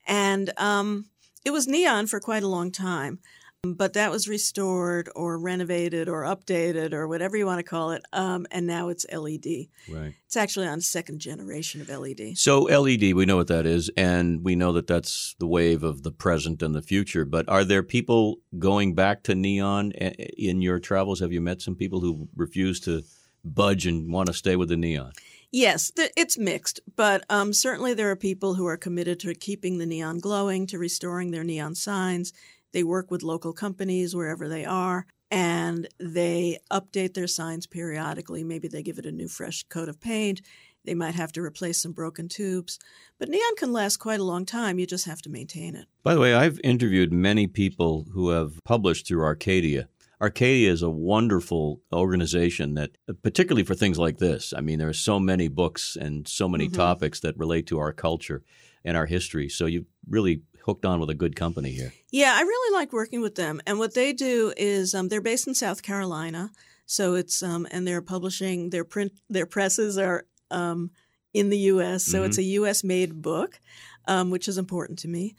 And 0.06 0.52
um, 0.58 1.06
it 1.46 1.52
was 1.52 1.68
neon 1.68 2.08
for 2.08 2.20
quite 2.20 2.44
a 2.44 2.48
long 2.48 2.70
time, 2.72 3.20
but 3.64 3.94
that 3.94 4.12
was 4.12 4.28
restored 4.28 5.10
or 5.16 5.38
renovated 5.38 6.10
or 6.10 6.24
updated 6.24 6.92
or 6.92 7.08
whatever 7.08 7.38
you 7.38 7.46
want 7.46 7.60
to 7.60 7.64
call 7.64 7.92
it. 7.92 8.04
Um, 8.12 8.46
and 8.52 8.68
now 8.68 8.90
it's 8.90 9.06
LED. 9.12 9.68
Right. 9.90 10.14
It's 10.26 10.36
actually 10.36 10.68
on 10.68 10.82
second 10.82 11.20
generation 11.20 11.80
of 11.80 11.88
LED. 11.88 12.38
So 12.38 12.64
LED, 12.64 13.14
we 13.14 13.26
know 13.26 13.38
what 13.38 13.48
that 13.48 13.66
is, 13.66 13.90
and 13.96 14.44
we 14.44 14.56
know 14.56 14.74
that 14.74 14.88
that's 14.88 15.36
the 15.40 15.48
wave 15.48 15.82
of 15.84 16.04
the 16.04 16.12
present 16.12 16.62
and 16.62 16.76
the 16.76 16.82
future. 16.82 17.24
But 17.24 17.48
are 17.48 17.64
there 17.64 17.84
people 17.84 18.40
going 18.60 18.96
back 18.96 19.24
to 19.24 19.36
neon 19.36 19.92
in 19.92 20.62
your 20.62 20.80
travels? 20.80 21.22
Have 21.22 21.32
you 21.32 21.42
met 21.42 21.62
some 21.62 21.76
people 21.76 22.02
who 22.02 22.28
refuse 22.36 22.82
to 22.82 23.04
budge 23.46 23.88
and 23.88 24.12
want 24.12 24.28
to 24.28 24.34
stay 24.34 24.58
with 24.58 24.70
the 24.70 24.78
neon? 24.78 25.14
Yes, 25.52 25.92
it's 25.96 26.38
mixed, 26.38 26.80
but 26.96 27.24
um, 27.30 27.54
certainly 27.54 27.94
there 27.94 28.10
are 28.10 28.16
people 28.16 28.56
who 28.56 28.66
are 28.66 28.76
committed 28.76 29.20
to 29.20 29.36
keeping 29.36 29.78
the 29.78 29.86
neon 29.86 30.20
glowing, 30.20 30.66
to 30.68 30.80
restoring 30.80 31.30
their 31.30 31.44
neon 31.44 31.76
signs. 31.76 32.34
They 32.74 32.84
work 32.84 33.10
with 33.12 33.24
local 33.24 33.54
companies 33.54 34.16
wherever 34.16 34.50
they 34.50 34.66
are, 34.66 35.06
and 35.32 35.88
they 36.00 36.58
update 36.72 37.14
their 37.14 37.28
signs 37.28 37.66
periodically. 37.66 38.44
Maybe 38.44 38.68
they 38.68 38.84
give 38.84 39.00
it 39.00 39.06
a 39.06 39.12
new, 39.12 39.28
fresh 39.28 39.64
coat 39.70 39.90
of 39.90 40.02
paint. 40.02 40.42
They 40.86 40.96
might 40.96 41.16
have 41.16 41.32
to 41.34 41.42
replace 41.42 41.82
some 41.82 41.94
broken 41.94 42.28
tubes. 42.28 42.78
But 43.18 43.30
neon 43.30 43.56
can 43.56 43.72
last 43.72 43.98
quite 43.98 44.20
a 44.20 44.26
long 44.26 44.46
time. 44.46 44.80
You 44.80 44.86
just 44.86 45.06
have 45.06 45.22
to 45.22 45.30
maintain 45.30 45.76
it. 45.76 45.86
By 46.04 46.14
the 46.14 46.20
way, 46.20 46.34
I've 46.34 46.60
interviewed 46.64 47.14
many 47.14 47.48
people 47.48 48.08
who 48.12 48.30
have 48.30 48.60
published 48.66 49.08
through 49.08 49.24
Arcadia. 49.24 49.88
Arcadia 50.20 50.72
is 50.72 50.82
a 50.82 50.90
wonderful 50.90 51.82
organization 51.94 52.74
that, 52.76 52.92
particularly 53.24 53.64
for 53.64 53.76
things 53.76 53.98
like 53.98 54.18
this, 54.18 54.54
I 54.56 54.62
mean, 54.62 54.80
there 54.80 54.90
are 54.90 54.94
so 54.94 55.20
many 55.20 55.48
books 55.48 55.96
and 55.96 56.28
so 56.28 56.50
many 56.50 56.68
Mhm. 56.68 56.74
topics 56.74 57.20
that 57.22 57.38
relate 57.38 57.68
to 57.68 57.80
our 57.80 57.94
culture 57.94 58.44
and 58.86 58.98
our 58.98 59.06
history. 59.06 59.48
So 59.50 59.66
you've 59.66 59.86
really 60.08 60.42
hooked 60.66 60.86
on 60.86 61.00
with 61.00 61.10
a 61.10 61.16
good 61.16 61.36
company 61.36 61.72
here. 61.72 61.94
Yeah, 62.12 62.34
I 62.36 62.42
really 62.42 62.78
like 62.78 62.94
working 62.94 63.22
with 63.22 63.36
them. 63.36 63.62
And 63.68 63.80
what 63.80 63.94
they 63.94 64.14
do 64.14 64.54
is 64.58 64.94
um, 64.94 65.10
they're 65.10 65.22
based 65.22 65.48
in 65.48 65.56
South 65.56 65.82
Carolina, 65.84 66.52
so 66.86 67.16
it's 67.16 67.42
um, 67.44 67.68
and 67.72 67.88
they're 67.88 68.02
publishing 68.02 68.70
their 68.70 68.84
print 68.84 69.14
their 69.30 69.46
presses 69.46 69.98
are 69.98 70.26
um, 70.52 70.92
in 71.34 71.50
the 71.50 71.58
U.S. 71.58 72.04
So 72.04 72.24
it's 72.24 72.38
a 72.38 72.44
U.S. 72.44 72.84
made 72.84 73.22
book, 73.22 73.60
um, 74.08 74.30
which 74.30 74.48
is 74.48 74.58
important 74.58 75.00
to 75.00 75.08
me. 75.08 75.36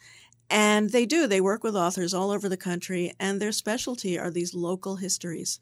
And 0.50 0.90
they 0.90 1.06
do 1.06 1.26
they 1.26 1.40
work 1.40 1.64
with 1.64 1.76
authors 1.76 2.14
all 2.14 2.30
over 2.30 2.48
the 2.48 2.56
country, 2.56 3.12
and 3.18 3.40
their 3.40 3.52
specialty 3.52 4.18
are 4.18 4.30
these 4.30 4.54
local 4.54 4.96
histories. 4.96 5.60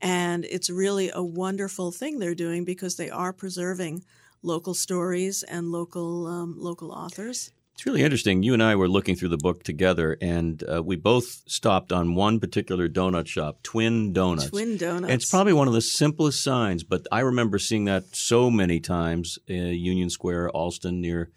And 0.00 0.44
it's 0.44 0.68
really 0.68 1.10
a 1.14 1.22
wonderful 1.22 1.92
thing 1.92 2.18
they're 2.18 2.34
doing 2.34 2.64
because 2.64 2.96
they 2.96 3.08
are 3.08 3.32
preserving 3.32 4.04
local 4.42 4.74
stories 4.74 5.42
and 5.44 5.70
local 5.70 6.26
um, 6.26 6.56
local 6.58 6.92
authors. 6.92 7.52
It's 7.82 7.86
really 7.88 8.04
interesting. 8.04 8.44
You 8.44 8.54
and 8.54 8.62
I 8.62 8.76
were 8.76 8.86
looking 8.86 9.16
through 9.16 9.30
the 9.30 9.36
book 9.36 9.64
together, 9.64 10.16
and 10.20 10.62
uh, 10.72 10.84
we 10.84 10.94
both 10.94 11.42
stopped 11.48 11.90
on 11.90 12.14
one 12.14 12.38
particular 12.38 12.88
donut 12.88 13.26
shop, 13.26 13.60
Twin 13.64 14.12
Donuts. 14.12 14.50
Twin 14.50 14.76
donuts. 14.76 15.02
And 15.02 15.10
it's 15.10 15.28
probably 15.28 15.52
one 15.52 15.66
of 15.66 15.74
the 15.74 15.80
simplest 15.80 16.44
signs, 16.44 16.84
but 16.84 17.08
I 17.10 17.18
remember 17.18 17.58
seeing 17.58 17.86
that 17.86 18.14
so 18.14 18.52
many 18.52 18.78
times 18.78 19.36
uh, 19.50 19.54
Union 19.54 20.10
Square, 20.10 20.50
Allston, 20.50 21.00
near, 21.00 21.30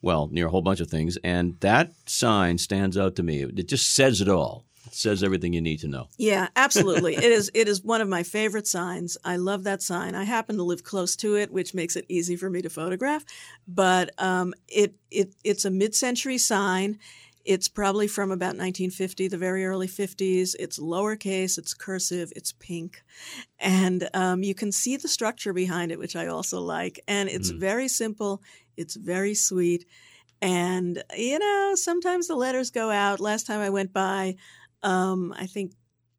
well, 0.00 0.30
near 0.32 0.46
a 0.46 0.50
whole 0.50 0.62
bunch 0.62 0.80
of 0.80 0.88
things. 0.88 1.18
And 1.22 1.60
that 1.60 1.92
sign 2.06 2.56
stands 2.56 2.96
out 2.96 3.14
to 3.16 3.22
me. 3.22 3.42
It 3.42 3.68
just 3.68 3.94
says 3.94 4.22
it 4.22 4.30
all. 4.30 4.64
Says 4.94 5.22
everything 5.22 5.52
you 5.54 5.60
need 5.62 5.80
to 5.80 5.88
know. 5.88 6.08
Yeah, 6.18 6.48
absolutely. 6.54 7.14
it 7.16 7.24
is 7.24 7.50
it 7.54 7.66
is 7.66 7.82
one 7.82 8.00
of 8.00 8.08
my 8.08 8.22
favorite 8.22 8.66
signs. 8.66 9.16
I 9.24 9.36
love 9.36 9.64
that 9.64 9.82
sign. 9.82 10.14
I 10.14 10.24
happen 10.24 10.56
to 10.56 10.62
live 10.62 10.84
close 10.84 11.16
to 11.16 11.36
it, 11.36 11.50
which 11.50 11.72
makes 11.74 11.96
it 11.96 12.04
easy 12.08 12.36
for 12.36 12.50
me 12.50 12.60
to 12.62 12.70
photograph. 12.70 13.24
But 13.66 14.10
um, 14.18 14.52
it 14.68 14.94
it 15.10 15.34
it's 15.44 15.64
a 15.64 15.70
mid-century 15.70 16.38
sign. 16.38 16.98
It's 17.44 17.66
probably 17.68 18.06
from 18.06 18.30
about 18.30 18.54
1950, 18.56 19.26
the 19.26 19.36
very 19.36 19.64
early 19.66 19.88
50s. 19.88 20.54
It's 20.60 20.78
lowercase, 20.78 21.58
it's 21.58 21.74
cursive, 21.74 22.32
it's 22.36 22.52
pink. 22.52 23.02
And 23.58 24.08
um, 24.14 24.44
you 24.44 24.54
can 24.54 24.70
see 24.70 24.96
the 24.96 25.08
structure 25.08 25.52
behind 25.52 25.90
it, 25.90 25.98
which 25.98 26.14
I 26.14 26.28
also 26.28 26.60
like. 26.60 27.00
And 27.08 27.28
it's 27.28 27.50
Mm. 27.50 27.58
very 27.58 27.88
simple, 27.88 28.42
it's 28.76 28.94
very 28.94 29.34
sweet. 29.34 29.86
And, 30.40 31.02
you 31.16 31.38
know, 31.38 31.72
sometimes 31.76 32.26
the 32.26 32.34
letters 32.36 32.70
go 32.70 32.90
out. 32.90 33.20
Last 33.20 33.46
time 33.46 33.60
I 33.60 33.70
went 33.70 33.92
by, 33.92 34.36
um, 34.82 35.34
I 35.36 35.46
think 35.46 35.72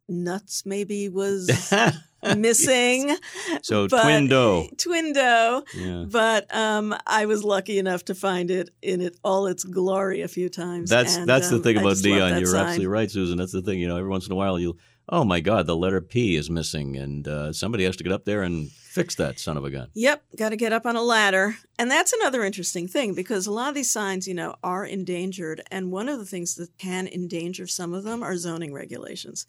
nuts 0.10 0.66
maybe 0.66 1.10
was 1.10 1.50
missing. 2.38 3.16
so 3.62 3.88
but- 3.88 4.04
Twin 4.04 4.28
Doe. 4.28 4.68
Twin 4.78 5.14
dough. 5.14 5.64
Yeah. 5.76 6.06
But 6.08 6.54
um, 6.56 6.96
I 7.06 7.26
was 7.26 7.44
lucky 7.44 7.80
enough 7.80 8.06
to 8.06 8.16
find 8.16 8.52
it 8.52 8.70
in 8.82 9.02
it 9.02 9.18
all 9.24 9.48
its 9.48 9.64
glory 9.64 10.22
a 10.22 10.28
few 10.28 10.50
times. 10.50 10.90
That's 10.90 11.18
and, 11.18 11.28
that's 11.28 11.50
the 11.50 11.58
um, 11.58 11.64
thing 11.64 11.78
about 11.78 11.92
just 11.92 12.06
love 12.06 12.16
neon. 12.18 12.32
that 12.32 12.40
You're 12.40 12.48
sign. 12.48 12.62
absolutely 12.62 12.88
right, 12.88 13.12
Susan. 13.12 13.38
That's 13.38 13.52
the 13.52 13.62
thing. 13.62 13.80
You 13.80 13.88
know, 13.88 13.98
every 13.98 14.10
once 14.10 14.26
in 14.26 14.32
a 14.32 14.36
while 14.36 14.60
you'll, 14.60 14.78
oh 15.10 15.24
my 15.24 15.40
God, 15.40 15.68
the 15.68 15.76
letter 15.76 16.02
P 16.02 16.36
is 16.36 16.50
missing, 16.50 16.98
and 16.98 17.28
uh, 17.28 17.54
somebody 17.54 17.84
has 17.86 17.96
to 17.98 18.04
get 18.04 18.14
up 18.14 18.26
there 18.26 18.44
and 18.44 18.70
fix 18.94 19.16
that 19.16 19.40
son 19.40 19.58
of 19.58 19.66
a 19.66 19.70
gun. 19.72 19.90
Yep, 19.96 20.24
got 20.38 20.50
to 20.50 20.56
get 20.56 20.72
up 20.74 20.86
on 20.86 20.96
a 20.96 21.02
ladder. 21.02 21.56
And 21.80 21.90
that's 21.90 22.14
another 22.14 22.44
interesting 22.44 22.88
thing 22.88 23.14
because 23.14 23.48
a 23.48 23.52
lot 23.52 23.70
of 23.70 23.76
these 23.76 23.92
signs, 23.92 24.28
you 24.28 24.34
know, 24.34 24.56
are 24.64 24.86
endangered. 24.86 25.62
And 25.72 25.92
one 25.92 26.08
of 26.10 26.20
the 26.20 26.26
things 26.26 26.56
that 26.56 26.78
can 26.78 27.08
endanger 27.08 27.66
some 27.68 27.94
of 27.94 28.04
them 28.04 28.22
are 28.22 28.38
zoning 28.38 28.74
regulations. 28.74 29.46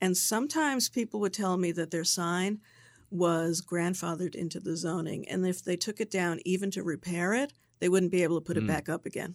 And 0.00 0.16
sometimes 0.16 0.88
people 0.88 1.20
would 1.20 1.32
tell 1.32 1.56
me 1.56 1.72
that 1.72 1.90
their 1.90 2.04
sign 2.04 2.60
was 3.10 3.62
grandfathered 3.62 4.34
into 4.34 4.60
the 4.60 4.76
zoning. 4.76 5.28
And 5.28 5.46
if 5.46 5.62
they 5.64 5.76
took 5.76 6.00
it 6.00 6.10
down 6.10 6.40
even 6.44 6.70
to 6.72 6.82
repair 6.82 7.34
it, 7.34 7.52
they 7.80 7.88
wouldn't 7.88 8.12
be 8.12 8.22
able 8.22 8.40
to 8.40 8.44
put 8.44 8.56
it 8.56 8.60
Hmm. 8.62 8.66
back 8.68 8.88
up 8.88 9.06
again. 9.06 9.34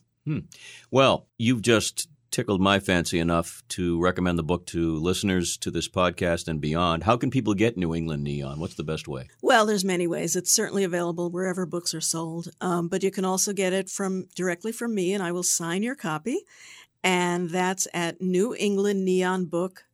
Well, 0.91 1.28
you've 1.38 1.62
just 1.63 2.08
tickled 2.32 2.62
my 2.62 2.80
fancy 2.80 3.20
enough 3.20 3.63
to 3.70 4.00
recommend 4.00 4.38
the 4.38 4.44
book 4.44 4.65
to 4.68 4.96
listeners 4.96 5.58
to 5.58 5.72
this 5.72 5.89
podcast 5.89 6.48
and 6.48 6.62
beyond. 6.62 7.04
How 7.04 7.18
can 7.18 7.32
people 7.32 7.54
get 7.54 7.78
New 7.78 7.94
England 7.94 8.24
Neon? 8.24 8.60
What's 8.60 8.76
the 8.76 8.84
best 8.84 9.08
way? 9.08 9.30
Well, 9.42 9.65
there's 9.65 9.84
many 9.84 10.08
ways. 10.08 10.36
It's 10.36 10.54
certainly 10.54 10.84
available 10.84 11.30
wherever 11.30 11.65
books 11.65 11.94
are 11.94 12.02
sold, 12.02 12.50
um, 12.62 12.88
but 12.88 13.04
you 13.04 13.12
can 13.12 13.26
also 13.26 13.54
get 13.54 13.74
it 13.74 13.89
from 13.89 14.28
directly 14.36 14.72
from 14.72 14.96
me, 14.96 15.13
and 15.13 15.24
I 15.24 15.32
will 15.32 15.44
sign 15.44 15.84
your 15.84 15.96
copy. 15.96 16.39
And 17.04 17.50
that's 17.50 17.88
at. 17.94 18.20
New 18.22 18.56
England 18.56 19.06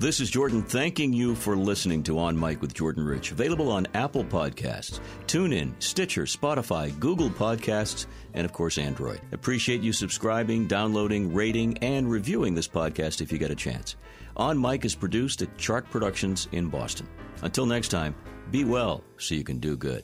This 0.00 0.18
is 0.18 0.28
Jordan 0.28 0.64
thanking 0.64 1.12
you 1.12 1.36
for 1.36 1.56
listening 1.56 2.02
to 2.02 2.18
On 2.18 2.38
Mic 2.38 2.60
with 2.60 2.74
Jordan 2.74 3.04
Rich, 3.04 3.30
available 3.30 3.70
on 3.70 3.86
Apple 3.94 4.24
Podcasts, 4.24 4.98
TuneIn, 5.28 5.72
Stitcher, 5.78 6.24
Spotify, 6.24 6.98
Google 6.98 7.30
Podcasts, 7.30 8.06
and 8.34 8.44
of 8.44 8.52
course 8.52 8.76
Android. 8.76 9.20
Appreciate 9.30 9.82
you 9.82 9.92
subscribing, 9.92 10.66
downloading, 10.66 11.32
rating, 11.32 11.78
and 11.78 12.10
reviewing 12.10 12.56
this 12.56 12.66
podcast 12.66 13.20
if 13.20 13.30
you 13.30 13.38
get 13.38 13.52
a 13.52 13.54
chance. 13.54 13.94
On 14.36 14.60
Mic 14.60 14.84
is 14.84 14.96
produced 14.96 15.42
at 15.42 15.56
Chart 15.58 15.88
Productions 15.88 16.48
in 16.50 16.68
Boston. 16.68 17.06
Until 17.42 17.64
next 17.64 17.88
time, 17.88 18.16
be 18.50 18.64
well 18.64 19.04
so 19.16 19.36
you 19.36 19.44
can 19.44 19.60
do 19.60 19.76
good. 19.76 20.02